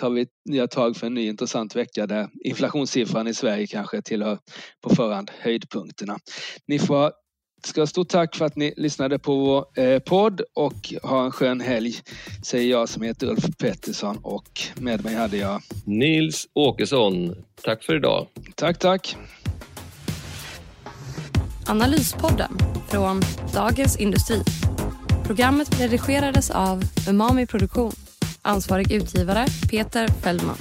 tar 0.00 0.10
vi 0.10 0.26
nya 0.50 0.66
tag 0.68 0.96
för 0.96 1.06
en 1.06 1.14
ny 1.14 1.28
intressant 1.28 1.76
vecka 1.76 2.06
där 2.06 2.28
inflationssiffran 2.44 3.28
i 3.28 3.34
Sverige 3.34 3.66
kanske 3.66 4.02
tillhör 4.02 4.38
på 4.82 4.94
förhand 4.94 5.30
höjdpunkterna. 5.38 6.18
Ni 6.66 6.78
får 6.78 7.12
ska 7.66 7.80
ha 7.80 7.86
stort 7.86 8.08
tack 8.08 8.36
för 8.36 8.44
att 8.44 8.56
ni 8.56 8.74
lyssnade 8.76 9.18
på 9.18 9.36
vår 9.36 9.80
eh, 9.82 9.98
podd 9.98 10.40
och 10.54 10.94
ha 11.02 11.24
en 11.24 11.30
skön 11.30 11.60
helg, 11.60 11.94
säger 12.42 12.70
jag 12.70 12.88
som 12.88 13.02
heter 13.02 13.26
Ulf 13.26 13.44
Pettersson 13.58 14.18
och 14.22 14.60
med 14.74 15.04
mig 15.04 15.14
hade 15.14 15.36
jag 15.36 15.62
Nils 15.84 16.46
Åkesson. 16.52 17.34
Tack 17.62 17.84
för 17.84 17.96
idag. 17.96 18.26
Tack, 18.54 18.78
tack. 18.78 19.16
Analyspodden 21.66 22.58
från 22.88 23.22
Dagens 23.54 23.96
Industri. 23.96 24.42
Programmet 25.26 25.80
redigerades 25.80 26.50
av 26.50 26.82
Umami 27.08 27.46
Produktion. 27.46 27.92
Ansvarig 28.42 28.92
utgivare 28.92 29.46
Peter 29.70 30.08
Fellman. 30.08 30.56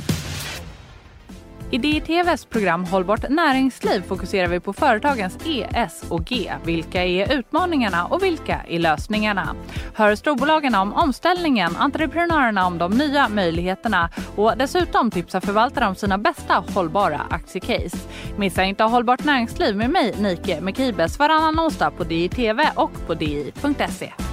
I 1.74 1.78
DTVs 1.78 2.46
program 2.46 2.86
Hållbart 2.86 3.30
näringsliv 3.30 4.02
fokuserar 4.02 4.48
vi 4.48 4.60
på 4.60 4.74
företagens 4.74 5.38
E, 5.46 5.68
S 5.74 6.04
och 6.10 6.26
G. 6.26 6.54
Vilka 6.66 7.04
är 7.04 7.34
utmaningarna 7.34 8.06
och 8.06 8.24
vilka 8.24 8.62
är 8.68 8.80
lösningarna? 8.80 9.56
Hör 9.94 10.16
storbolagen 10.16 10.76
om 10.76 10.94
omställningen, 10.94 11.76
entreprenörerna 11.76 12.68
om 12.68 12.78
de 12.78 12.92
nya 12.92 13.30
möjligheterna 13.30 14.10
och 14.36 14.54
dessutom 14.58 15.12
tipsar 15.12 15.40
förvaltare 15.40 15.88
om 15.88 15.96
sina 15.96 16.18
bästa 16.18 16.64
hållbara 16.74 17.22
aktiecase. 17.30 17.98
Missa 18.38 18.64
inte 18.64 18.84
Hållbart 18.84 19.24
näringsliv 19.24 19.76
med 19.76 19.90
mig, 19.90 20.16
Nike 20.20 20.62
Mekibes, 20.62 21.20
varannan 21.20 21.60
onsdag 21.60 21.92
på 21.92 22.04
DITV 22.04 22.60
och 22.76 23.08
på 23.08 23.14
di.se. 23.14 24.33